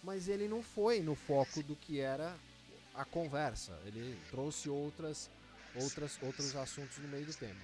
[0.03, 2.37] mas ele não foi no foco do que era
[2.95, 3.79] a conversa.
[3.85, 5.31] Ele trouxe outras,
[5.75, 7.61] outras, outros assuntos no meio do tema.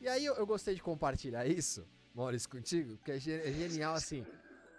[0.00, 4.24] E aí eu, eu gostei de compartilhar isso, Maurício, contigo, porque é, é genial assim.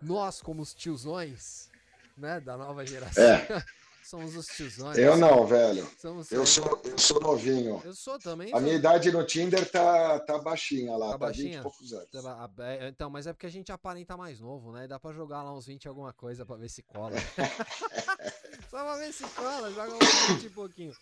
[0.01, 1.69] Nós, como os tiozões,
[2.17, 3.23] né, da nova geração.
[3.23, 3.47] É.
[4.03, 4.97] Somos os tiozões.
[4.97, 5.89] Eu não, velho.
[5.97, 7.81] Somos eu, sou, eu sou novinho.
[7.85, 8.49] Eu sou também.
[8.49, 8.61] A sou...
[8.61, 11.51] minha idade no Tinder tá, tá baixinha lá, tá, tá baixinha?
[11.51, 12.09] 20 e poucos anos.
[12.11, 14.87] Tá é, então, mas é porque a gente aparenta mais novo, né?
[14.87, 17.15] Dá pra jogar lá uns 20 alguma coisa pra ver se cola.
[18.69, 20.93] Só pra ver se cola, joga uns 20 e pouquinho.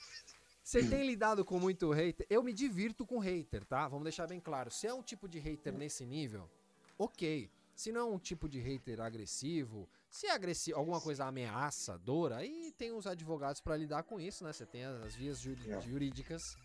[0.63, 2.25] Você tem lidado com muito hater?
[2.29, 3.87] Eu me divirto com hater, tá?
[3.87, 4.69] Vamos deixar bem claro.
[4.69, 6.49] Se é um tipo de hater nesse nível,
[6.97, 7.49] ok.
[7.75, 12.71] Se não é um tipo de hater agressivo, se é agressivo, alguma coisa ameaçadora, aí
[12.77, 14.53] tem os advogados para lidar com isso, né?
[14.53, 15.81] Você tem as vias é.
[15.81, 16.55] jurídicas.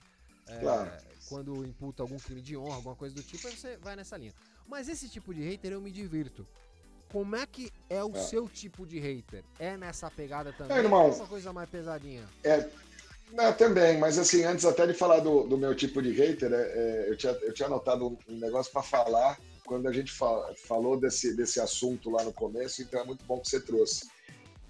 [0.47, 0.91] É, claro.
[1.29, 4.35] Quando imputa algum crime de honra, alguma coisa do tipo, aí você vai nessa linha.
[4.67, 6.47] Mas esse tipo de hater eu me divirto.
[7.09, 8.21] Como é que é o é.
[8.21, 9.45] seu tipo de hater?
[9.59, 10.77] É nessa pegada também?
[10.77, 12.29] É, irmão, é uma coisa mais pesadinha?
[12.43, 12.69] É,
[13.33, 16.57] não, também, mas assim, antes até de falar do, do meu tipo de hater, é,
[16.57, 21.35] é, eu, tinha, eu tinha anotado um negócio para falar quando a gente falou desse,
[21.37, 24.09] desse assunto lá no começo, então é muito bom que você trouxe.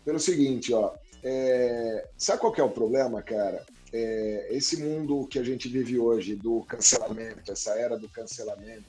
[0.05, 3.65] Pelo seguinte, ó, é, sabe qual é o problema, cara?
[3.93, 8.85] É, esse mundo que a gente vive hoje do cancelamento, essa era do cancelamento,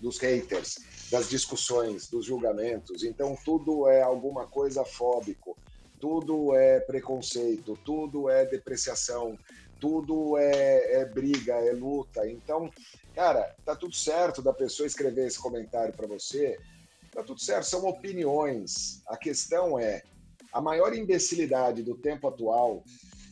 [0.00, 0.78] dos haters,
[1.10, 3.02] das discussões, dos julgamentos.
[3.02, 5.49] Então, tudo é alguma coisa fóbico,
[6.00, 9.38] tudo é preconceito, tudo é depreciação,
[9.78, 12.26] tudo é, é briga, é luta.
[12.26, 12.70] Então,
[13.14, 16.58] cara, tá tudo certo da pessoa escrever esse comentário para você,
[17.12, 19.02] tá tudo certo, são opiniões.
[19.06, 20.02] A questão é,
[20.52, 22.82] a maior imbecilidade do tempo atual,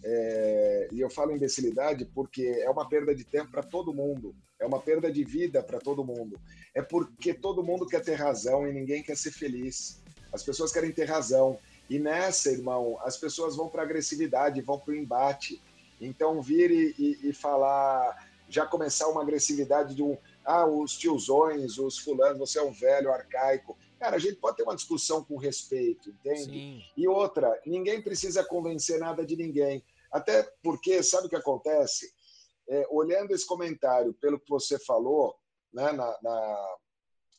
[0.04, 4.66] é, e eu falo imbecilidade porque é uma perda de tempo para todo mundo, é
[4.66, 6.38] uma perda de vida para todo mundo.
[6.74, 10.00] É porque todo mundo quer ter razão e ninguém quer ser feliz.
[10.32, 11.58] As pessoas querem ter razão.
[11.88, 15.62] E nessa, irmão, as pessoas vão para agressividade, vão para o embate.
[16.00, 21.78] Então, vir e, e, e, falar, já começar uma agressividade de um, ah, os tiozões,
[21.78, 23.76] os fulanos, você é um velho arcaico.
[23.98, 26.44] Cara, a gente pode ter uma discussão com respeito, entende?
[26.44, 26.82] Sim.
[26.96, 29.82] E outra, ninguém precisa convencer nada de ninguém.
[30.12, 32.12] Até porque, sabe o que acontece?
[32.68, 35.34] É, olhando esse comentário, pelo que você falou
[35.72, 36.76] né, na, na,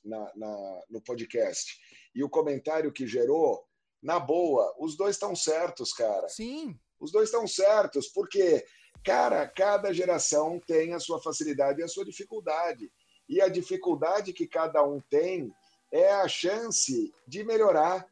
[0.04, 1.80] na, na, no podcast,
[2.14, 3.64] e o comentário que gerou,
[4.02, 6.28] na boa, os dois estão certos, cara.
[6.30, 6.78] Sim.
[7.00, 8.66] Os dois estão certos, porque,
[9.04, 12.92] cara, cada geração tem a sua facilidade e a sua dificuldade.
[13.28, 15.54] E a dificuldade que cada um tem
[15.92, 18.08] é a chance de melhorar.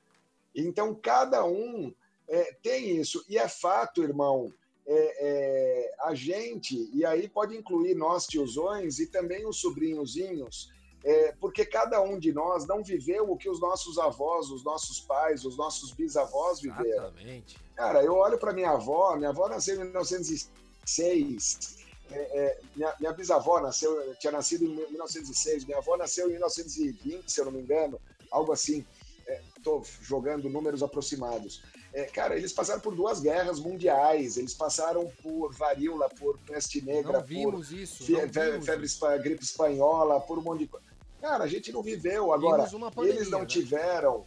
[0.56, 1.94] Então, cada um
[2.28, 3.24] é, tem isso.
[3.28, 4.54] E é fato, irmão,
[4.86, 10.72] é, é, a gente, e aí pode incluir nós tiozões e também os sobrinhozinhos,
[11.04, 15.00] é, porque cada um de nós não viveu o que os nossos avós, os nossos
[15.00, 17.08] pais, os nossos bisavós viveram.
[17.08, 17.58] Exatamente.
[17.76, 21.78] Cara, eu olho para minha avó, minha avó nasceu em 1906,
[22.10, 27.32] é, é, minha, minha, bisavó nasceu, tinha nascido em 1906, minha avó nasceu em 1920,
[27.32, 28.00] se eu não me engano,
[28.32, 28.86] algo assim.
[29.58, 31.62] Estou é, jogando números aproximados.
[31.94, 37.20] É, cara, eles passaram por duas guerras mundiais, eles passaram por varíola, por peste negra,
[37.20, 40.87] não vimos por isso, fe, fe, febre, gripe espanhola, por um monte de coisa.
[41.22, 42.32] Cara, a gente não viveu.
[42.32, 43.46] Agora, pandemia, eles não né?
[43.46, 44.26] tiveram.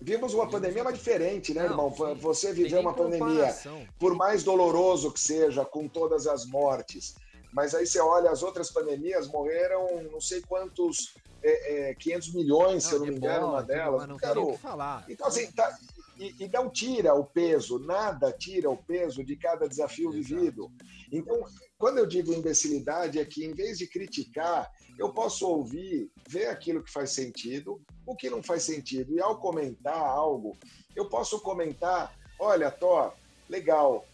[0.00, 1.94] Vimos uma pandemia, mas diferente, né, não, irmão?
[1.94, 2.14] Sim.
[2.16, 3.54] Você viveu uma pandemia,
[3.98, 7.14] por mais doloroso que seja, com todas as mortes.
[7.52, 12.82] Mas aí você olha, as outras pandemias morreram não sei quantos, é, é, 500 milhões,
[12.84, 14.08] não, se eu não me engano, uma delas.
[14.08, 15.04] Não Cara, que falar.
[15.08, 15.78] Então, assim, tá,
[16.22, 20.22] e, e, não tira o peso, nada tira o peso de cada desafio Exato.
[20.22, 20.72] vivido.
[21.10, 21.42] Então,
[21.78, 26.82] quando eu digo imbecilidade, é que em vez de criticar, eu posso ouvir, ver aquilo
[26.82, 29.12] que faz sentido, o que não faz sentido.
[29.14, 30.56] E ao comentar algo,
[30.94, 33.12] eu posso comentar: olha, Thor,
[33.48, 34.06] legal,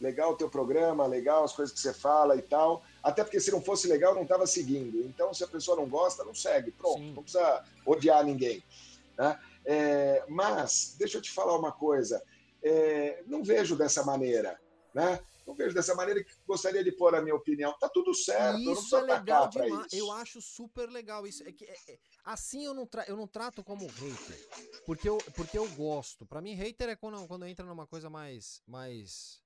[0.00, 2.82] legal o teu programa, legal as coisas que você fala e tal.
[3.02, 5.00] Até porque se não fosse legal, eu não estava seguindo.
[5.00, 6.70] Então, se a pessoa não gosta, não segue.
[6.72, 7.12] Pronto, Sim.
[7.14, 8.62] não precisa odiar ninguém.
[9.16, 9.38] Né?
[9.64, 12.22] É, mas, deixa eu te falar uma coisa.
[12.62, 14.60] É, não vejo dessa maneira.
[14.94, 15.18] Né?
[15.46, 17.76] não vejo dessa maneira que gostaria de pôr a minha opinião.
[17.78, 19.92] Tá tudo certo, isso é legal demais.
[19.92, 21.46] Eu acho super legal isso.
[21.46, 24.48] É que, é, é, assim eu não, eu não trato como hater,
[24.86, 26.26] porque eu, porque eu gosto.
[26.26, 29.40] Para mim, hater é quando, quando entra numa coisa mais, mais,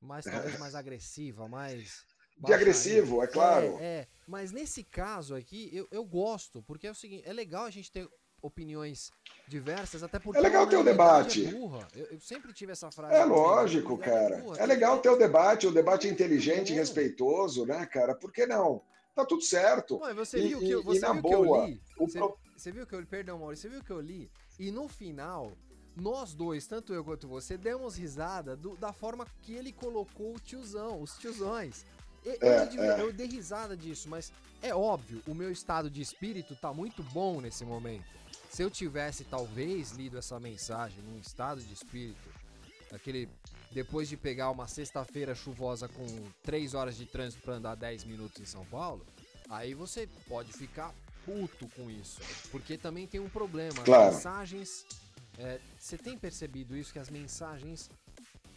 [0.00, 2.04] mais talvez mais agressiva, mais
[2.36, 3.78] de agressivo, é claro.
[3.78, 7.64] É, é, mas nesse caso aqui, eu, eu gosto, porque é o seguinte, é legal
[7.64, 8.08] a gente ter
[8.42, 9.10] opiniões
[9.48, 10.38] diversas, até porque.
[10.38, 11.46] É legal ter o debate.
[11.46, 13.14] É eu, eu, sempre tive essa frase.
[13.14, 14.36] É lógico, cara.
[14.36, 18.14] É, burra, é legal ter o debate, o debate inteligente e respeitoso, né, cara?
[18.14, 18.82] Por que não?
[19.14, 19.98] Tá tudo certo.
[20.00, 21.82] Ué, você viu que, você e, viu na que boa, eu li?
[21.98, 22.38] Você, pro...
[22.56, 24.30] você, viu que eu Perdão, Maurício, você viu que eu li?
[24.58, 25.52] E no final,
[25.94, 30.40] nós dois, tanto eu quanto você, demos risada do, da forma que ele colocou o
[30.40, 31.84] tiozão, os tiozões.
[32.24, 33.00] Eu, é, eu, é.
[33.02, 34.32] eu dei risada disso, mas
[34.62, 38.21] é óbvio, o meu estado de espírito tá muito bom nesse momento.
[38.52, 42.28] Se eu tivesse talvez lido essa mensagem num estado de espírito,
[42.92, 43.26] aquele
[43.70, 46.06] depois de pegar uma sexta-feira chuvosa com
[46.42, 49.06] 3 horas de trânsito para andar 10 minutos em São Paulo,
[49.48, 50.94] aí você pode ficar
[51.24, 53.82] puto com isso, porque também tem um problema.
[53.84, 54.08] Claro.
[54.08, 54.84] As mensagens,
[55.38, 57.88] é, você tem percebido isso que as mensagens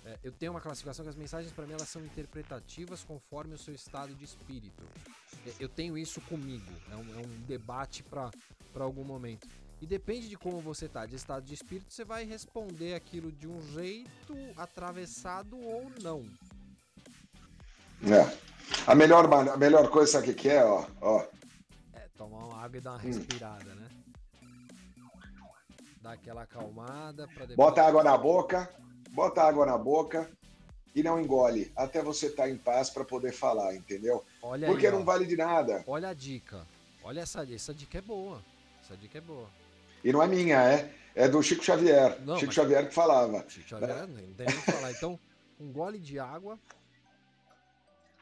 [0.05, 3.57] é, eu tenho uma classificação que as mensagens para mim elas são interpretativas conforme o
[3.57, 4.83] seu estado de espírito.
[5.47, 8.29] É, eu tenho isso comigo, é um, é um debate para
[8.75, 9.47] algum momento.
[9.81, 13.47] E depende de como você tá, de estado de espírito, você vai responder aquilo de
[13.47, 16.25] um jeito atravessado ou não.
[18.03, 18.37] É.
[18.87, 20.85] A melhor, a melhor coisa, sabe o que é, ó?
[21.01, 21.25] ó.
[21.93, 23.01] É, tomar uma água e dar uma hum.
[23.01, 23.75] respirada, hum.
[23.75, 23.89] né?
[26.01, 27.55] Dar aquela acalmada para depois...
[27.55, 28.69] Bota água na boca,
[29.11, 30.29] bota água na boca
[30.95, 34.23] e não engole, até você estar tá em paz para poder falar, entendeu?
[34.41, 35.83] Olha Porque aí, não vale de nada.
[35.85, 36.65] Olha a dica.
[37.03, 38.41] Olha essa, essa dica é boa.
[38.81, 39.49] Essa dica é boa.
[40.05, 42.21] E não é minha, é, é do Chico Xavier.
[42.21, 43.43] Não, Chico Xavier que falava.
[43.49, 44.91] Chico Xavier, não tem nem falar.
[44.91, 45.19] Então,
[45.59, 46.59] um gole de água.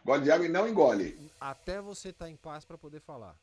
[0.06, 1.30] Gole de água e não engole.
[1.38, 3.38] Até você estar tá em paz para poder falar.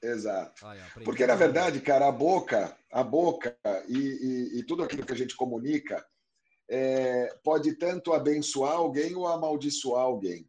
[0.00, 0.64] Exato.
[1.04, 3.58] Porque, na verdade, cara, a boca, a boca
[3.88, 6.06] e, e, e tudo aquilo que a gente comunica
[6.68, 10.48] é, pode tanto abençoar alguém ou amaldiçoar alguém.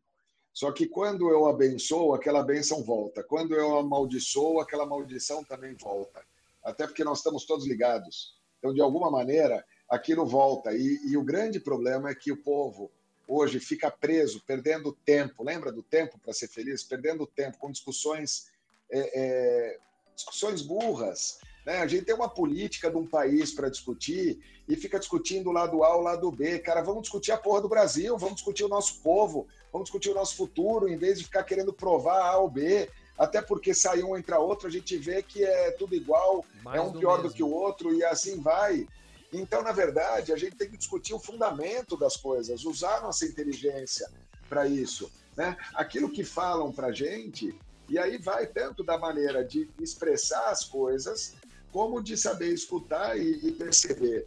[0.54, 3.24] Só que quando eu abençoo, aquela bênção volta.
[3.24, 6.24] Quando eu amaldiçoo, aquela maldição também volta.
[6.64, 8.36] Até porque nós estamos todos ligados.
[8.60, 10.74] Então, de alguma maneira, aquilo volta.
[10.74, 12.92] E, e o grande problema é que o povo
[13.28, 15.44] hoje fica preso, perdendo tempo.
[15.44, 16.84] Lembra do tempo para ser feliz?
[16.84, 18.48] Perdendo tempo com discussões,
[18.92, 19.80] é, é,
[20.16, 21.40] discussões burras.
[21.66, 21.78] Né?
[21.78, 25.84] A gente tem uma política de um país para discutir e fica discutindo o lado
[25.84, 26.60] A, o lado B.
[26.60, 30.16] Cara, vamos discutir a porra do Brasil, vamos discutir o nosso povo, vamos discutir o
[30.16, 32.90] nosso futuro, em vez de ficar querendo provar A ou B.
[33.22, 36.82] Até porque sai um, entra outro, a gente vê que é tudo igual, Mais é
[36.82, 37.30] um pior mesmo.
[37.30, 38.88] do que o outro e assim vai.
[39.32, 44.10] Então, na verdade, a gente tem que discutir o fundamento das coisas, usar nossa inteligência
[44.50, 45.12] para isso.
[45.38, 45.56] Né?
[45.76, 47.56] Aquilo que falam para a gente,
[47.88, 51.36] e aí vai tanto da maneira de expressar as coisas,
[51.72, 54.26] como de saber escutar e, e perceber.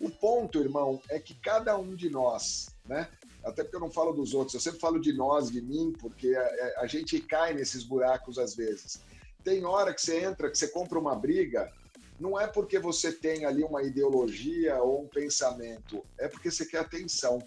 [0.00, 3.08] O ponto, irmão, é que cada um de nós, né?
[3.46, 6.34] Até porque eu não falo dos outros, eu sempre falo de nós, de mim, porque
[6.34, 9.00] a, a, gente cai nesses buracos às vezes.
[9.44, 11.72] Tem hora que você entra, que você compra uma briga,
[12.18, 16.78] não é porque você tem ali uma ideologia ou um pensamento, é porque você quer
[16.78, 17.38] atenção.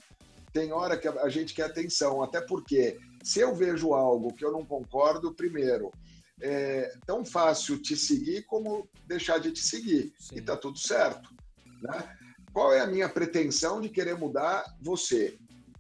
[0.54, 4.52] Tem hora que a gente quer atenção, até porque se eu vejo algo que eu
[4.52, 5.92] não concordo, primeiro,
[6.42, 10.14] é tão fácil te seguir como deixar de te seguir.
[10.18, 10.38] Sim.
[10.38, 11.30] E tá tudo certo.
[11.82, 12.18] Né?
[12.54, 15.38] Qual é a minha pretensão de querer mudar você?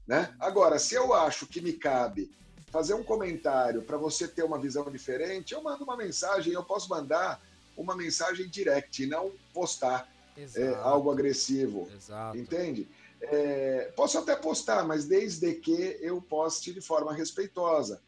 [0.09, 0.33] Né?
[0.39, 2.31] Agora, se eu acho que me cabe
[2.71, 6.89] fazer um comentário para você ter uma visão diferente, eu mando uma mensagem, eu posso
[6.89, 7.39] mandar
[7.77, 11.87] uma mensagem direct, e não postar é, algo agressivo.
[11.95, 12.35] Exato.
[12.35, 12.89] Entende?
[13.21, 18.01] É, posso até postar, mas desde que eu poste de forma respeitosa.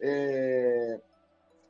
[0.00, 1.00] É,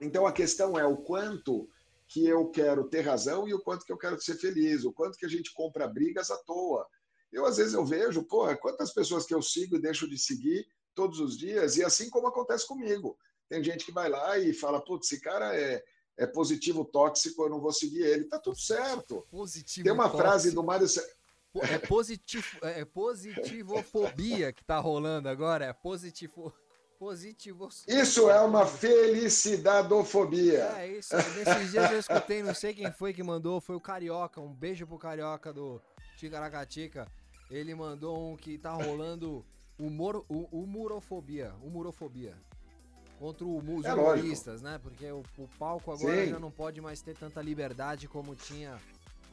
[0.00, 1.68] então a questão é o quanto
[2.08, 5.18] que eu quero ter razão e o quanto que eu quero ser feliz, o quanto
[5.18, 6.88] que a gente compra brigas à toa.
[7.36, 10.66] Eu, às vezes, eu vejo, porra, quantas pessoas que eu sigo e deixo de seguir
[10.94, 13.18] todos os dias, e assim como acontece comigo.
[13.46, 15.84] Tem gente que vai lá e fala, putz, esse cara é,
[16.16, 18.24] é positivo tóxico, eu não vou seguir ele.
[18.24, 19.26] Tá tudo certo.
[19.30, 20.22] Positivo Tem uma tóxico.
[20.22, 20.86] frase do Mário...
[21.56, 26.54] É, positivo, é positivofobia que tá rolando agora, é positivo...
[26.98, 27.68] Positivo.
[27.86, 30.64] Isso é uma felicidadofobia.
[30.78, 31.14] É isso.
[31.14, 34.40] Nesses dias eu escutei, não sei quem foi que mandou, foi o Carioca.
[34.40, 35.78] Um beijo pro Carioca do
[36.16, 37.06] Ticaracatica,
[37.50, 39.44] ele mandou um que tá rolando
[39.78, 42.34] humor, humorofobia, humorofobia.
[43.18, 44.78] Contra os é humoristas, né?
[44.82, 46.30] Porque o, o palco agora Sim.
[46.30, 48.76] já não pode mais ter tanta liberdade como tinha,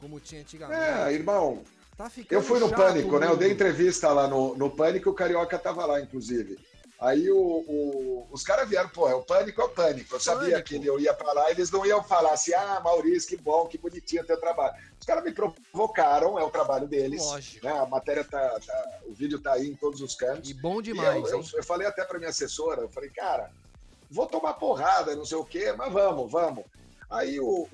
[0.00, 0.80] como tinha antigamente.
[0.80, 1.62] É, irmão.
[1.96, 3.28] Tá eu fui no Pânico, né?
[3.28, 6.58] Eu dei entrevista lá no, no Pânico, o Carioca tava lá, inclusive.
[7.00, 10.14] Aí o, o, os caras vieram, pô, é o pânico, é o pânico.
[10.14, 10.68] Eu sabia pânico.
[10.68, 13.76] que eu ia para lá, eles não iam falar assim, ah, Maurício, que bom, que
[13.76, 14.74] bonitinho teu trabalho.
[14.98, 17.22] Os caras me provocaram, é o trabalho deles.
[17.22, 17.66] Lógico.
[17.66, 17.72] Né?
[17.72, 20.48] A matéria tá, tá, o vídeo tá aí em todos os cantos.
[20.48, 21.28] E bom demais.
[21.28, 23.50] E eu, eu, eu, falei até para minha assessora, eu falei, cara,
[24.10, 26.64] vou tomar porrada, não sei o quê, mas vamos, vamos.
[27.10, 27.68] Aí o,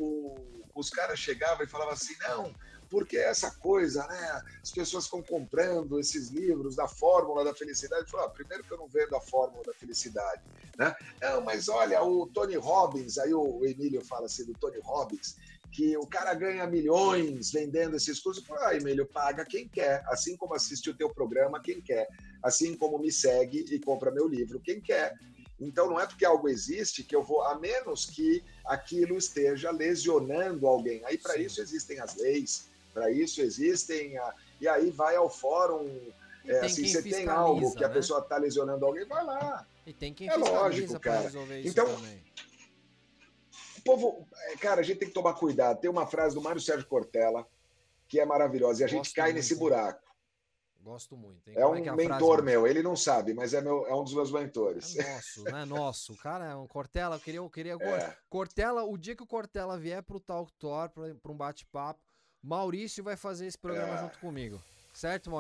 [0.75, 2.53] os caras chegavam e falavam assim, não,
[2.91, 4.43] porque essa coisa, né?
[4.62, 8.11] As pessoas estão comprando esses livros da fórmula da felicidade.
[8.11, 10.43] Falo, ah, primeiro que eu não vendo a fórmula da felicidade,
[10.76, 10.95] né?
[11.22, 15.36] Não, mas olha, o Tony Robbins, aí o Emílio fala assim do Tony Robbins,
[15.70, 18.45] que o cara ganha milhões vendendo esses cursos.
[18.45, 22.09] Falo, ah, Emílio, paga quem quer, assim como assiste o teu programa, quem quer,
[22.43, 25.16] assim como me segue e compra meu livro, quem quer.
[25.61, 30.66] Então não é porque algo existe que eu vou, a menos que aquilo esteja lesionando
[30.66, 31.05] alguém.
[31.05, 34.16] Aí para isso existem as leis, para isso existem.
[34.18, 35.88] A, e aí vai ao fórum.
[36.45, 37.95] É, assim, você tem algo que a né?
[37.95, 39.66] pessoa está lesionando alguém, vai lá.
[39.86, 41.30] E tem quem é lógico, cara.
[41.64, 42.22] então, também.
[43.78, 45.80] o povo, é, cara, a gente tem que tomar cuidado.
[45.80, 47.47] Tem uma frase do Mário Sérgio Cortella
[48.11, 50.11] que é maravilhosa e a gente Gosto cai muito, nesse buraco.
[50.82, 51.49] Gosto muito.
[51.49, 51.55] Hein?
[51.57, 54.14] É um é é mentor meu, ele não sabe, mas é, meu, é um dos
[54.14, 54.97] meus mentores.
[54.99, 55.64] É nosso, né?
[55.64, 56.12] Nosso.
[56.14, 58.16] O cara é um Cortella, eu queria, eu queria é.
[58.28, 62.01] Cortella, o dia que o Cortella vier pro Talk Tour, para um bate-papo,
[62.43, 63.99] Maurício vai fazer esse programa é.
[63.99, 64.61] junto comigo.
[64.93, 65.30] Certo?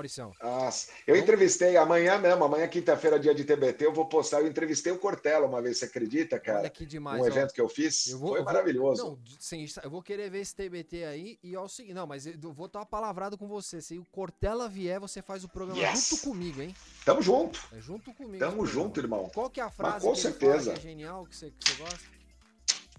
[0.42, 4.40] Nossa, eu entrevistei amanhã mesmo, amanhã, quinta-feira, dia de TBT, eu vou postar.
[4.40, 6.60] Eu entrevistei o Cortella uma vez, você acredita, cara?
[6.60, 7.20] Olha que demais.
[7.20, 7.26] Um ó.
[7.26, 8.08] evento que eu fiz.
[8.08, 9.02] Eu vou, foi maravilhoso.
[9.02, 11.94] Vou, não, sim, eu vou querer ver esse TBT aí e é o seguinte.
[11.94, 13.82] Não, mas eu vou estar palavrado com você.
[13.82, 16.08] Se o Cortella vier, você faz o programa yes.
[16.08, 16.74] junto comigo, hein?
[17.04, 17.60] Tamo junto.
[17.76, 18.38] É junto comigo.
[18.38, 19.30] Tamo junto, irmão.
[19.34, 20.72] Qual que é a frase Mas, com que certeza.
[20.72, 22.20] é genial, que você, que você gosta?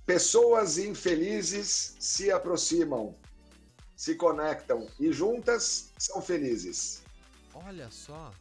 [0.05, 3.15] Pessoas infelizes se aproximam
[4.01, 7.03] se conectam e juntas são felizes.
[7.53, 8.33] Olha só.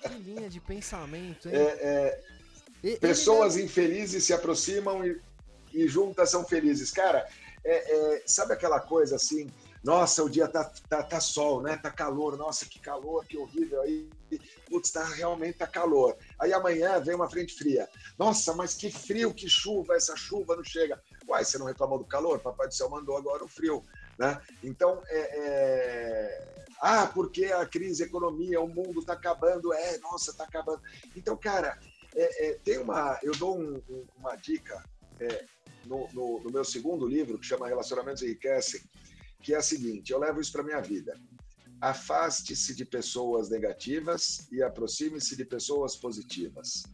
[0.00, 1.54] Que linha de pensamento, hein?
[1.54, 2.22] É,
[2.82, 5.20] é, pessoas infelizes se aproximam e,
[5.74, 6.90] e juntas são felizes.
[6.90, 7.28] Cara,
[7.62, 9.50] é, é, sabe aquela coisa assim?
[9.84, 11.76] Nossa, o dia tá, tá, tá sol, né?
[11.76, 14.08] Tá calor, nossa, que calor, que horrível aí.
[14.68, 16.16] Putz, tá, realmente tá calor.
[16.40, 17.86] Aí amanhã vem uma frente fria.
[18.18, 21.00] Nossa, mas que frio, que chuva, essa chuva não chega.
[21.28, 22.40] Uai, você não reclamou do calor?
[22.40, 23.84] Papai do céu mandou agora o frio.
[24.18, 24.40] Né?
[24.62, 26.64] Então, é, é...
[26.80, 29.72] ah, porque a crise, a economia, o mundo está acabando.
[29.72, 30.80] É, nossa, está acabando.
[31.14, 31.78] Então, cara,
[32.14, 33.18] é, é, tem uma.
[33.22, 33.82] Eu dou um,
[34.16, 34.82] uma dica
[35.20, 35.44] é,
[35.84, 38.80] no, no, no, meu segundo livro, que chama Relacionamentos Enriquecem,
[39.42, 41.18] que é a seguinte: eu levo isso para minha vida.
[41.78, 46.84] Afaste-se de pessoas negativas e aproxime-se de pessoas positivas.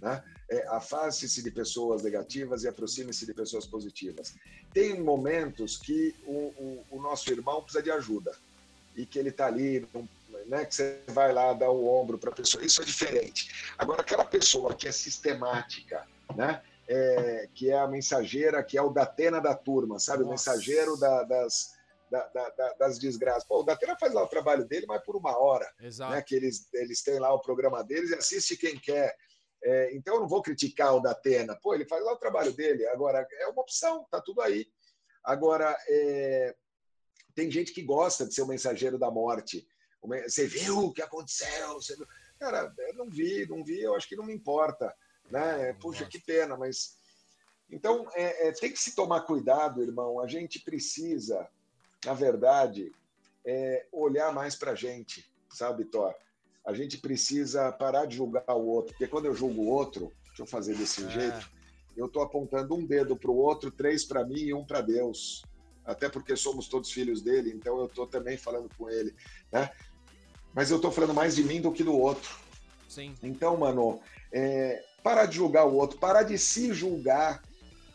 [0.00, 0.22] Né?
[0.50, 4.34] É, Afaste-se de pessoas negativas e aproxime-se de pessoas positivas.
[4.72, 8.34] Tem momentos que o, o, o, nosso irmão precisa de ajuda
[8.96, 9.86] e que ele está ali,
[10.46, 12.64] né, que você vai lá dar o ombro para a pessoa.
[12.64, 13.72] Isso é diferente.
[13.76, 18.90] Agora, aquela pessoa que é sistemática, né, é, que é a mensageira, que é o
[18.90, 20.24] Datena da turma, sabe?
[20.24, 20.50] Nossa.
[20.50, 21.74] O mensageiro da, das,
[22.10, 23.44] da, da, das desgraças.
[23.44, 25.70] Pô, o Datena faz lá o trabalho dele, mas por uma hora.
[25.80, 26.12] Exato.
[26.12, 29.14] Né, que eles, eles têm lá o programa deles e assiste quem quer.
[29.62, 31.56] É, então eu não vou criticar o Datena.
[31.56, 32.86] Pô, ele faz lá o trabalho dele.
[32.88, 34.66] Agora, é uma opção, tá tudo aí.
[35.24, 36.54] Agora, é,
[37.34, 39.68] tem gente que gosta de ser o mensageiro da morte.
[40.24, 41.74] Você viu o que aconteceu?
[41.74, 42.06] Você viu?
[42.38, 44.94] Cara, eu não vi, não vi, eu acho que não me importa.
[45.30, 45.72] Né?
[45.74, 46.96] Puxa, que pena, mas.
[47.70, 50.20] Então, é, é, tem que se tomar cuidado, irmão.
[50.20, 51.46] A gente precisa,
[52.04, 52.90] na verdade,
[53.44, 56.14] é, olhar mais para a gente, sabe, Thor?
[56.68, 60.42] A gente precisa parar de julgar o outro, porque quando eu julgo o outro, deixa
[60.42, 61.08] eu fazer desse é.
[61.08, 61.50] jeito,
[61.96, 65.42] eu estou apontando um dedo para o outro, três para mim e um para Deus.
[65.82, 69.14] Até porque somos todos filhos dele, então eu estou também falando com ele,
[69.50, 69.70] né?
[70.52, 72.38] Mas eu estou falando mais de mim do que do outro.
[72.86, 73.14] Sim.
[73.22, 73.98] Então, mano,
[74.30, 77.42] é, parar de julgar o outro, parar de se julgar,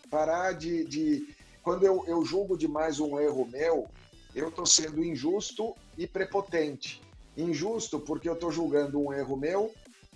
[0.09, 0.83] parar de.
[0.85, 1.35] de...
[1.61, 3.87] Quando eu, eu julgo demais um erro meu,
[4.33, 7.03] eu estou sendo injusto e prepotente.
[7.37, 9.73] Injusto porque eu estou julgando um erro meu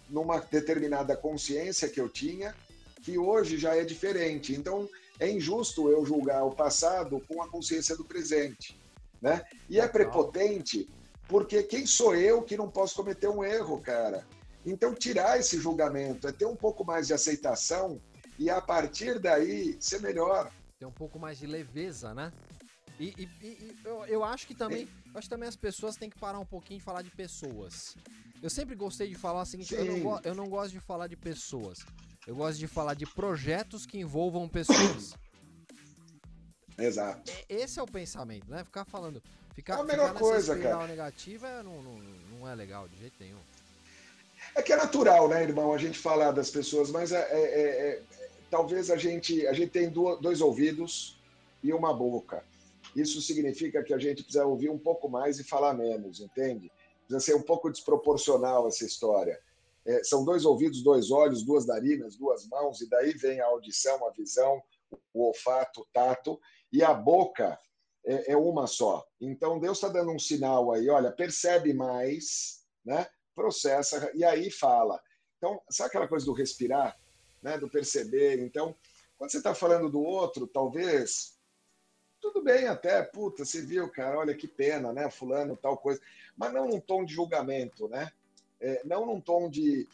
[0.10, 2.56] numa determinada consciência que eu tinha,
[3.04, 4.54] que hoje já é diferente.
[4.54, 4.88] Então,
[5.20, 8.80] é injusto eu julgar o passado com a consciência do presente.
[9.22, 9.44] Né?
[9.70, 10.88] E é prepotente
[11.28, 14.26] porque quem sou eu que não posso cometer um erro, cara?
[14.66, 18.02] Então, tirar esse julgamento é ter um pouco mais de aceitação
[18.40, 20.52] e, a partir daí, ser melhor.
[20.80, 22.32] Ter um pouco mais de leveza, né?
[23.00, 24.88] E, e, e eu, eu, acho que também,
[25.18, 27.96] acho que também as pessoas têm que parar um pouquinho de falar de pessoas.
[28.42, 31.16] Eu sempre gostei de falar o seguinte: eu não, eu não gosto de falar de
[31.16, 31.80] pessoas.
[32.26, 35.16] Eu gosto de falar de projetos que envolvam pessoas.
[36.78, 37.32] Exato.
[37.50, 38.64] Esse é o pensamento, né?
[38.64, 39.22] Ficar falando.
[39.56, 40.86] Ficar, é a melhor coisa, cara.
[40.86, 41.98] negativa não, não,
[42.32, 43.40] não é legal de jeito nenhum.
[44.54, 47.90] É que é natural, né, irmão, a gente falar das pessoas, mas é, é, é,
[47.90, 48.04] é
[48.52, 51.18] talvez a gente, a gente tem dois ouvidos
[51.64, 52.44] e uma boca.
[52.98, 56.72] Isso significa que a gente precisa ouvir um pouco mais e falar menos, entende?
[57.06, 59.40] Precisa ser um pouco desproporcional essa história.
[59.86, 64.04] É, são dois ouvidos, dois olhos, duas narinas, duas mãos, e daí vem a audição,
[64.08, 64.62] a visão,
[65.14, 66.40] o olfato, o tato,
[66.74, 67.60] e a boca
[68.04, 69.06] é, é uma só.
[69.22, 73.08] Então Deus está dando um sinal aí, olha, percebe mais, né?
[73.36, 75.00] processa e aí fala.
[75.38, 77.00] Então, sabe aquela coisa do respirar,
[77.44, 77.60] né?
[77.60, 78.40] do perceber?
[78.40, 78.76] Então,
[79.20, 81.37] quando você está falando do outro, talvez
[82.22, 86.02] tudo bem até, puta, você viu, cara, olha que pena, né, fulano, tal coisa,
[86.36, 88.12] mas não num tom de julgamento, né,
[88.60, 89.88] é, não num tom de,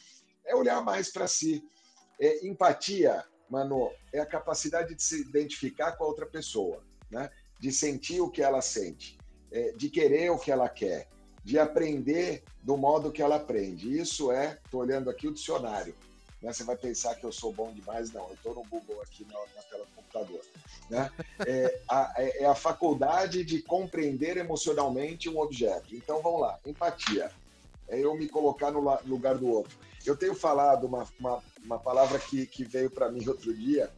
[0.46, 1.64] é olhar mais para si,
[2.20, 7.72] é, empatia, mano, é a capacidade de se identificar com a outra pessoa, né, de
[7.72, 9.18] sentir o que ela sente,
[9.52, 11.08] é, de querer o que ela quer,
[11.44, 15.94] de aprender do modo que ela aprende, isso é, tô olhando aqui o dicionário,
[16.44, 16.52] né?
[16.52, 18.28] Você vai pensar que eu sou bom demais, não.
[18.28, 20.42] Eu estou no Google aqui na, na, tela do computador.
[20.90, 21.10] Né?
[21.46, 25.96] É, a, é, é a faculdade de compreender emocionalmente um objeto.
[25.96, 27.32] Então vamos lá, empatia.
[27.88, 29.78] É eu me colocar no lugar do outro.
[30.06, 33.90] Eu tenho falado uma, uma, uma palavra que, que veio para mim outro dia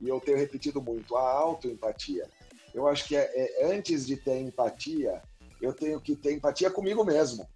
[0.00, 2.28] e eu tenho repetido muito: a autoempatia.
[2.74, 5.22] Eu acho que é, é, antes de ter empatia,
[5.60, 7.46] eu tenho que ter empatia comigo mesmo.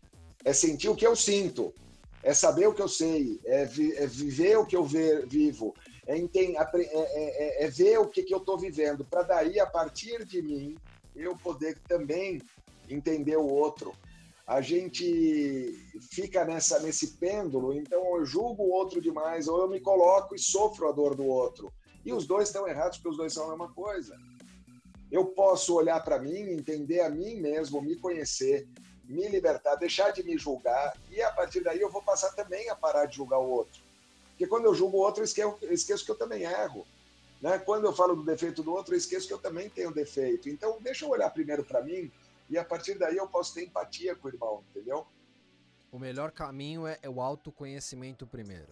[0.45, 1.72] É sentir o que eu sinto
[2.27, 5.72] é saber o que eu sei, é, vi, é viver o que eu ver, vivo,
[6.07, 9.66] é, entender, é, é, é, ver o que, que eu estou vivendo, para daí, a
[9.66, 10.76] partir de mim,
[11.14, 12.40] eu poder também
[12.88, 13.92] entender o outro.
[14.46, 15.74] A gente
[16.12, 20.38] fica nessa, nesse pêndulo, então eu julgo o outro demais, ou eu me coloco e
[20.38, 21.72] sofro a dor do outro.
[22.04, 24.16] E os dois estão errados, porque os dois são a mesma coisa.
[25.11, 28.68] Eu posso olhar para mim, entender a mim mesmo, me conhecer,
[29.04, 32.76] me libertar, deixar de me julgar, e a partir daí eu vou passar também a
[32.76, 33.86] parar de julgar o outro.
[34.37, 36.87] Porque quando eu julgo o outro, eu esqueço, eu esqueço que eu também erro.
[37.41, 37.59] Né?
[37.59, 40.51] Quando eu falo do defeito do outro, eu esqueço que eu também tenho defeito.
[40.51, 42.12] Então, deixa eu olhar primeiro para mim
[42.51, 45.07] e a partir daí eu posso ter empatia com o irmão, entendeu?
[45.91, 48.68] O melhor caminho é, é o autoconhecimento primeiro.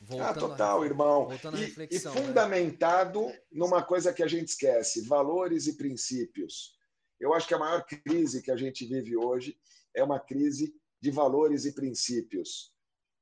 [0.00, 0.18] Né?
[0.20, 1.28] ah, total, a, irmão.
[1.30, 2.10] E, e, né?
[2.10, 3.38] fundamentado né?
[3.52, 6.74] numa coisa que a gente esquece: valores e princípios.
[7.20, 9.58] Eu acho que a maior crise que a gente vive hoje
[9.94, 12.74] é uma crise de valores e princípios.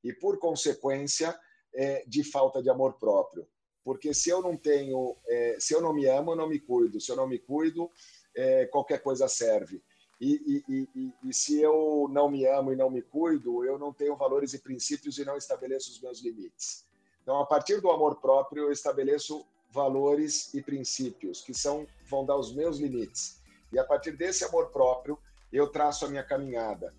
[0.04, 1.36] E, por consequência,
[1.74, 3.46] é, de falta de amor próprio.
[3.82, 7.00] Porque se eu não tenho, é, se eu não me amo, eu não me cuido.
[7.00, 7.90] Se eu não me cuido,
[8.36, 9.82] é, qualquer coisa serve.
[10.20, 13.92] E, e, e, e, se eu não me amo e não me cuido, eu não
[13.92, 16.86] tenho valores e princípios e não estabeleço os meus limites.
[17.22, 22.36] Então, a partir do amor próprio, eu estabeleço valores e princípios que são vão dar
[22.36, 23.42] os meus limites.
[23.72, 25.18] E a partir desse amor próprio,
[25.52, 26.94] eu traço a minha caminhada.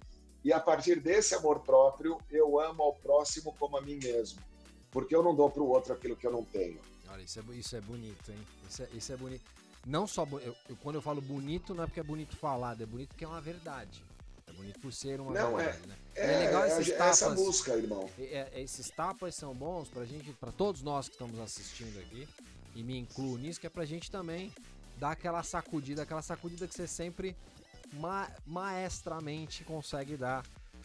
[0.45, 4.39] E a partir desse amor próprio, eu amo ao próximo como a mim mesmo.
[4.91, 6.79] Porque eu não dou para o outro aquilo que eu não tenho.
[7.09, 8.37] Olha, isso é, isso é bonito, hein?
[8.69, 9.43] Isso é, isso é bonito.
[9.83, 10.23] Não só.
[10.33, 13.25] Eu, eu, quando eu falo bonito, não é porque é bonito falado, é bonito porque
[13.25, 14.03] é uma verdade.
[14.45, 15.95] É bonito por ser uma não, verdade, é, né?
[16.13, 17.21] É, é legal esses é, tapas.
[17.21, 18.07] Essa busca, irmão.
[18.19, 22.27] É, é, esses tapas são bons pra gente, pra todos nós que estamos assistindo aqui,
[22.75, 24.53] e me incluo nisso, que é pra gente também
[24.99, 27.35] dar aquela sacudida, aquela sacudida que você sempre
[27.95, 30.43] ma maestramente consegue dar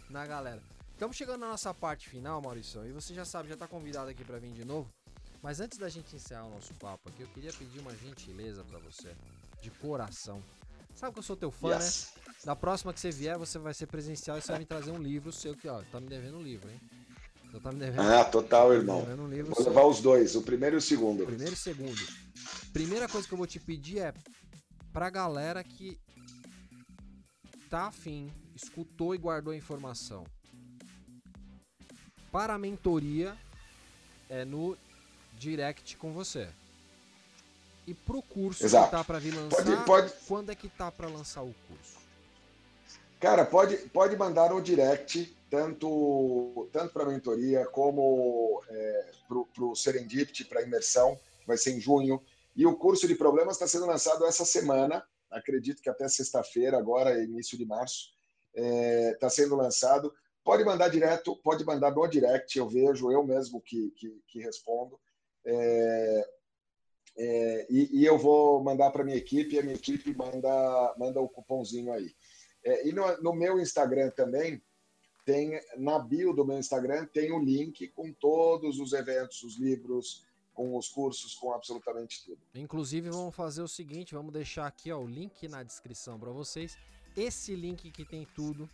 [0.09, 0.63] na galera.
[0.93, 4.25] Estamos chegando na nossa parte final, Maurício, e você já sabe, já está convidado aqui
[4.25, 4.93] para vir de novo.
[5.43, 8.79] Mas antes da gente encerrar o nosso papo aqui, eu queria pedir uma gentileza para
[8.79, 9.17] você,
[9.63, 10.43] de coração.
[10.95, 11.77] Sabe que eu sou teu fã, né?
[11.77, 12.13] yes.
[12.15, 12.35] né?
[12.45, 14.99] Da próxima que você vier, você vai ser presencial e você vai me trazer um
[14.99, 16.81] livro seu que, ó, tá me devendo um livro, hein?
[17.47, 18.03] Então tá me devendo.
[18.03, 19.03] Ah, total, irmão.
[19.03, 21.23] Um livro vou levar os dois, o primeiro e o segundo.
[21.23, 22.01] O primeiro e o segundo.
[22.73, 24.15] Primeira coisa que eu vou te pedir é
[24.93, 25.99] pra galera que
[27.71, 30.27] tá afim, escutou e guardou a informação.
[32.33, 33.37] Para a mentoria
[34.29, 34.77] é no
[35.39, 36.49] direct com você.
[37.87, 38.87] E pro curso Exato.
[38.87, 40.13] que tá para vir lançar, pode, pode...
[40.27, 41.99] quando é que tá para lançar o curso?
[43.21, 50.45] Cara, pode, pode mandar no direct, tanto, tanto para mentoria como é, para o Serendipity,
[50.45, 52.23] para imersão, vai ser em junho.
[52.57, 57.23] E o curso de problemas está sendo lançado essa semana, acredito que até sexta-feira, agora,
[57.23, 58.13] início de março,
[58.55, 60.13] está é, tá sendo lançado.
[60.43, 64.99] Pode mandar direto, pode mandar no direct, eu vejo, eu mesmo que, que, que respondo.
[65.45, 66.29] É,
[67.17, 71.29] é, e, e, eu vou mandar para minha equipe, a minha equipe manda, manda o
[71.29, 72.15] cupomzinho aí.
[72.65, 74.63] É, e no, no, meu Instagram também,
[75.25, 80.25] tem na bio do meu Instagram, tem o link com todos os eventos, os livros,
[80.55, 82.39] com os cursos, com absolutamente tudo.
[82.55, 86.77] Inclusive, vamos fazer o seguinte: vamos deixar aqui ó, o link na descrição para vocês.
[87.17, 88.69] Esse link que tem tudo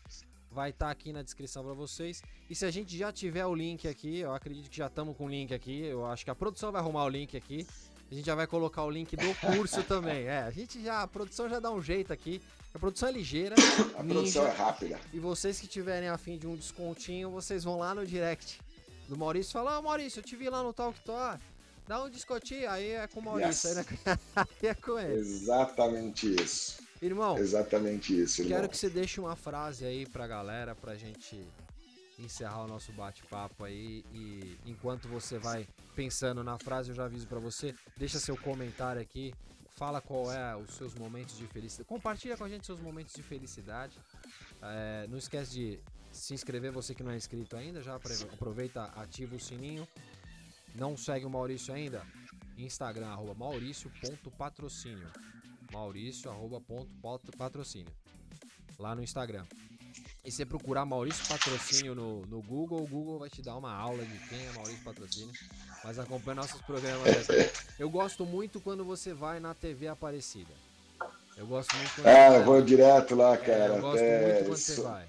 [0.50, 2.22] vai estar tá aqui na descrição para vocês.
[2.48, 5.26] E se a gente já tiver o link aqui, eu acredito que já estamos com
[5.26, 5.82] o link aqui.
[5.82, 7.66] Eu acho que a produção vai arrumar o link aqui.
[8.10, 10.26] A gente já vai colocar o link do curso também.
[10.26, 12.40] É, a gente já, a produção já dá um jeito aqui.
[12.72, 13.54] A produção é ligeira.
[13.96, 15.00] A ninja, produção é rápida.
[15.12, 18.60] E vocês que tiverem afim de um descontinho, vocês vão lá no direct
[19.08, 21.42] do Maurício e falam: Ó, Maurício, eu te vi lá no Talk Talk.
[21.86, 23.78] Dá um descontinho, aí é com o Maurício, yes.
[23.78, 24.18] aí, é...
[24.36, 25.14] aí é com ele.
[25.14, 26.82] Exatamente isso.
[27.00, 28.42] Irmão, exatamente isso.
[28.42, 28.56] Irmão.
[28.56, 31.46] Quero que você deixe uma frase aí pra galera, pra gente
[32.18, 34.04] encerrar o nosso bate-papo aí.
[34.12, 37.74] E enquanto você vai pensando na frase, eu já aviso para você.
[37.96, 39.32] Deixa seu comentário aqui.
[39.76, 41.86] Fala qual é os seus momentos de felicidade.
[41.86, 43.98] Compartilha com a gente seus momentos de felicidade.
[44.62, 45.80] É, não esquece de
[46.10, 47.82] se inscrever, você que não é inscrito ainda.
[47.82, 49.86] Já aproveita, ativa o sininho.
[50.78, 52.02] Não segue o Maurício ainda?
[52.58, 55.10] Instagram, arroba maurício.patrocínio.
[55.72, 57.92] Maurício, arroba ponto patrocínio.
[58.78, 59.44] Lá no Instagram.
[60.24, 64.04] E você procurar Maurício Patrocínio no, no Google, o Google vai te dar uma aula
[64.04, 65.32] de quem é Maurício Patrocínio.
[65.84, 67.26] Mas acompanha nossos programas.
[67.78, 70.52] Eu gosto muito quando você vai na TV Aparecida.
[71.36, 72.06] Eu gosto muito quando.
[72.06, 73.52] Ah, eu vou direto lá, cara.
[73.52, 75.08] É, eu gosto Até muito quando você vai.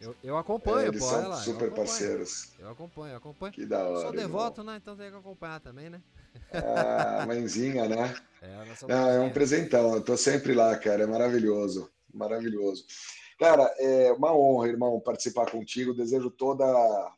[0.00, 1.36] Eu, eu acompanho, é, eles pô, são lá.
[1.36, 2.52] super eu parceiros.
[2.58, 3.52] Eu acompanho, eu acompanho.
[3.52, 4.00] Que da hora.
[4.02, 4.74] Sou devoto, irmão.
[4.74, 4.80] né?
[4.82, 6.02] Então tem que acompanhar também, né?
[6.52, 8.14] Ah, mãezinha, né?
[8.42, 9.94] É, Não, é um presentão.
[9.94, 11.04] Eu tô sempre lá, cara.
[11.04, 11.90] É maravilhoso.
[12.12, 12.84] Maravilhoso.
[13.38, 15.94] Cara, é uma honra, irmão, participar contigo.
[15.94, 16.64] Desejo toda,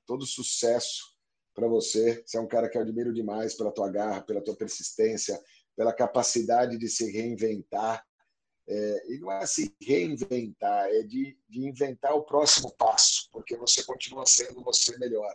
[0.07, 1.17] todo sucesso
[1.55, 2.23] para você.
[2.25, 5.41] Você é um cara que eu admiro demais pela tua garra, pela tua persistência,
[5.77, 8.05] pela capacidade de se reinventar.
[8.71, 13.83] É, e não é se reinventar, é de, de inventar o próximo passo, porque você
[13.83, 15.35] continua sendo você melhor.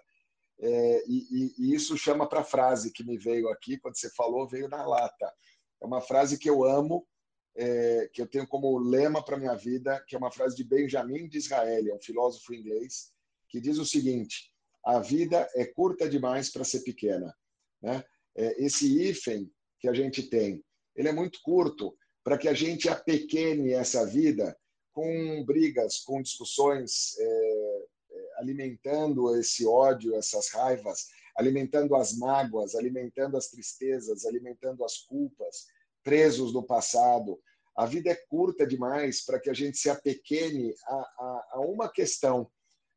[0.59, 4.47] É, e, e, isso chama para a frase que me veio aqui, quando você falou,
[4.47, 5.33] veio na lata.
[5.81, 7.07] É uma frase que eu amo
[7.55, 11.27] é, que eu tenho como lema para minha vida, que é uma frase de Benjamin
[11.27, 13.11] Disraeli, é um filósofo inglês,
[13.49, 14.51] que diz o seguinte:
[14.83, 17.35] a vida é curta demais para ser pequena,
[17.81, 18.03] né?
[18.35, 20.63] é, esse hífen que a gente tem,
[20.95, 24.57] ele é muito curto para que a gente apequene essa vida
[24.93, 33.35] com brigas, com discussões, é, é, alimentando esse ódio, essas raivas, alimentando as mágoas, alimentando
[33.35, 35.65] as tristezas, alimentando as culpas,
[36.03, 37.39] presos no passado.
[37.75, 41.89] A vida é curta demais para que a gente se apequene a, a, a, uma
[41.89, 42.49] questão.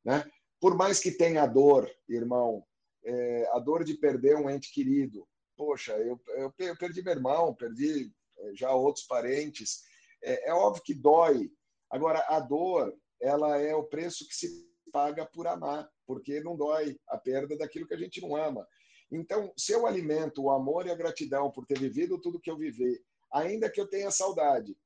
[0.05, 0.23] Né?
[0.61, 2.63] Por mais que tenha dor, irmão,
[3.05, 5.27] é, a dor de perder um ente querido.
[5.57, 8.13] Poxa, eu, eu, perdi meu irmão, perdi
[8.55, 9.83] já outros parentes.
[10.23, 11.51] É, é óbvio que dói.
[11.91, 16.99] Agora, a dor, ela é o preço que se paga por amar, porque não dói
[17.09, 18.67] a perda daquilo que a gente não ama.
[19.11, 22.57] Então, se eu alimento o amor e a gratidão por ter vivido tudo que eu
[22.57, 23.01] vivi,
[23.33, 24.77] ainda que eu tenha saudade,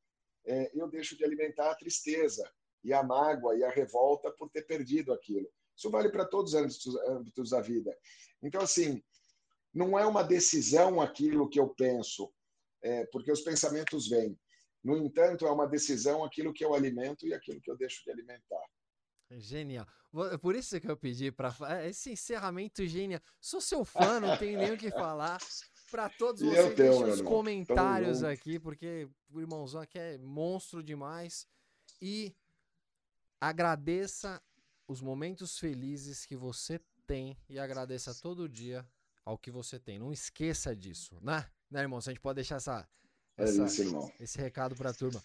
[0.47, 2.51] é, eu deixo de alimentar a tristeza
[2.83, 5.49] e a mágoa e a revolta por ter perdido aquilo.
[5.77, 7.97] Isso vale para todos os âmbitos, âmbitos da vida.
[8.43, 9.03] Então, assim,
[9.73, 12.33] não é uma decisão aquilo que eu penso,
[12.83, 14.39] é, porque os pensamentos vêm.
[14.83, 18.11] No entanto, é uma decisão aquilo que eu alimento e aquilo que eu deixo de
[18.11, 18.65] alimentar.
[19.33, 19.87] Genial.
[20.41, 23.21] Por isso que eu pedi para é, esse encerramento genial.
[23.41, 25.39] Sou seu fã, não tenho nem o que falar.
[25.91, 31.47] Para todos vocês, deixem os comentários aqui, porque o irmãozão aqui é monstro demais.
[32.03, 32.35] E
[33.41, 34.43] agradeça
[34.89, 38.85] os momentos felizes que você tem e agradeça todo dia
[39.25, 39.99] ao que você tem.
[39.99, 41.49] Não esqueça disso, né?
[41.71, 42.01] Né, irmão?
[42.01, 42.89] Se a gente pode deixar essa,
[43.37, 45.23] essa, é isso, esse recado para a turma.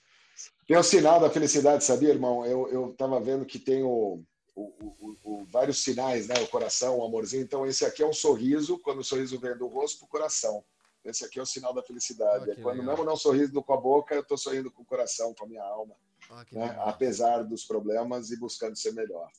[0.67, 2.45] Tem o sinal da felicidade, sabia, irmão?
[2.45, 4.23] Eu estava vendo que tem o,
[4.55, 6.35] o, o, o, vários sinais, né?
[6.41, 7.43] O coração, o amorzinho.
[7.43, 10.63] Então, esse aqui é um sorriso, quando o sorriso vem do rosto para o coração.
[11.03, 12.49] Esse aqui é o sinal da felicidade.
[12.49, 12.95] É quando legal.
[12.95, 15.63] mesmo não sorriso com a boca, eu estou sorrindo com o coração, com a minha
[15.63, 15.95] alma.
[16.29, 16.75] Ah, né?
[16.79, 19.29] Apesar dos problemas e buscando ser melhor.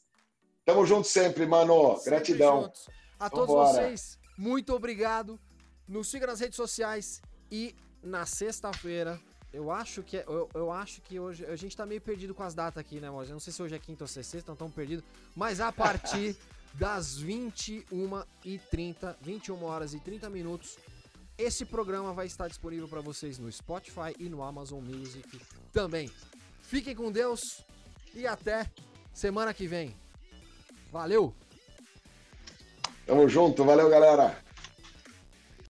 [0.65, 1.97] Tamo junto sempre, mano.
[1.97, 2.63] Sempre Gratidão.
[2.63, 2.89] Juntos.
[3.19, 5.41] A todos vocês, muito obrigado.
[5.89, 9.21] Nos siga nas redes sociais e na sexta-feira.
[9.53, 12.43] Eu acho que é, eu, eu, acho que hoje a gente tá meio perdido com
[12.43, 13.29] as datas aqui, né, Moz?
[13.29, 15.03] Eu não sei se hoje é quinta ou sexta, não tão perdido,
[15.35, 16.37] mas a partir
[16.75, 20.77] das 21h30, 21 horas e 30 minutos,
[21.39, 25.41] esse programa vai estar disponível para vocês no Spotify e no Amazon Music
[25.73, 26.11] também.
[26.63, 27.41] Fiquem com Deus
[28.15, 28.71] e até
[29.13, 29.97] semana que vem.
[30.91, 31.35] Valeu!
[33.07, 34.46] Tamo junto, valeu galera!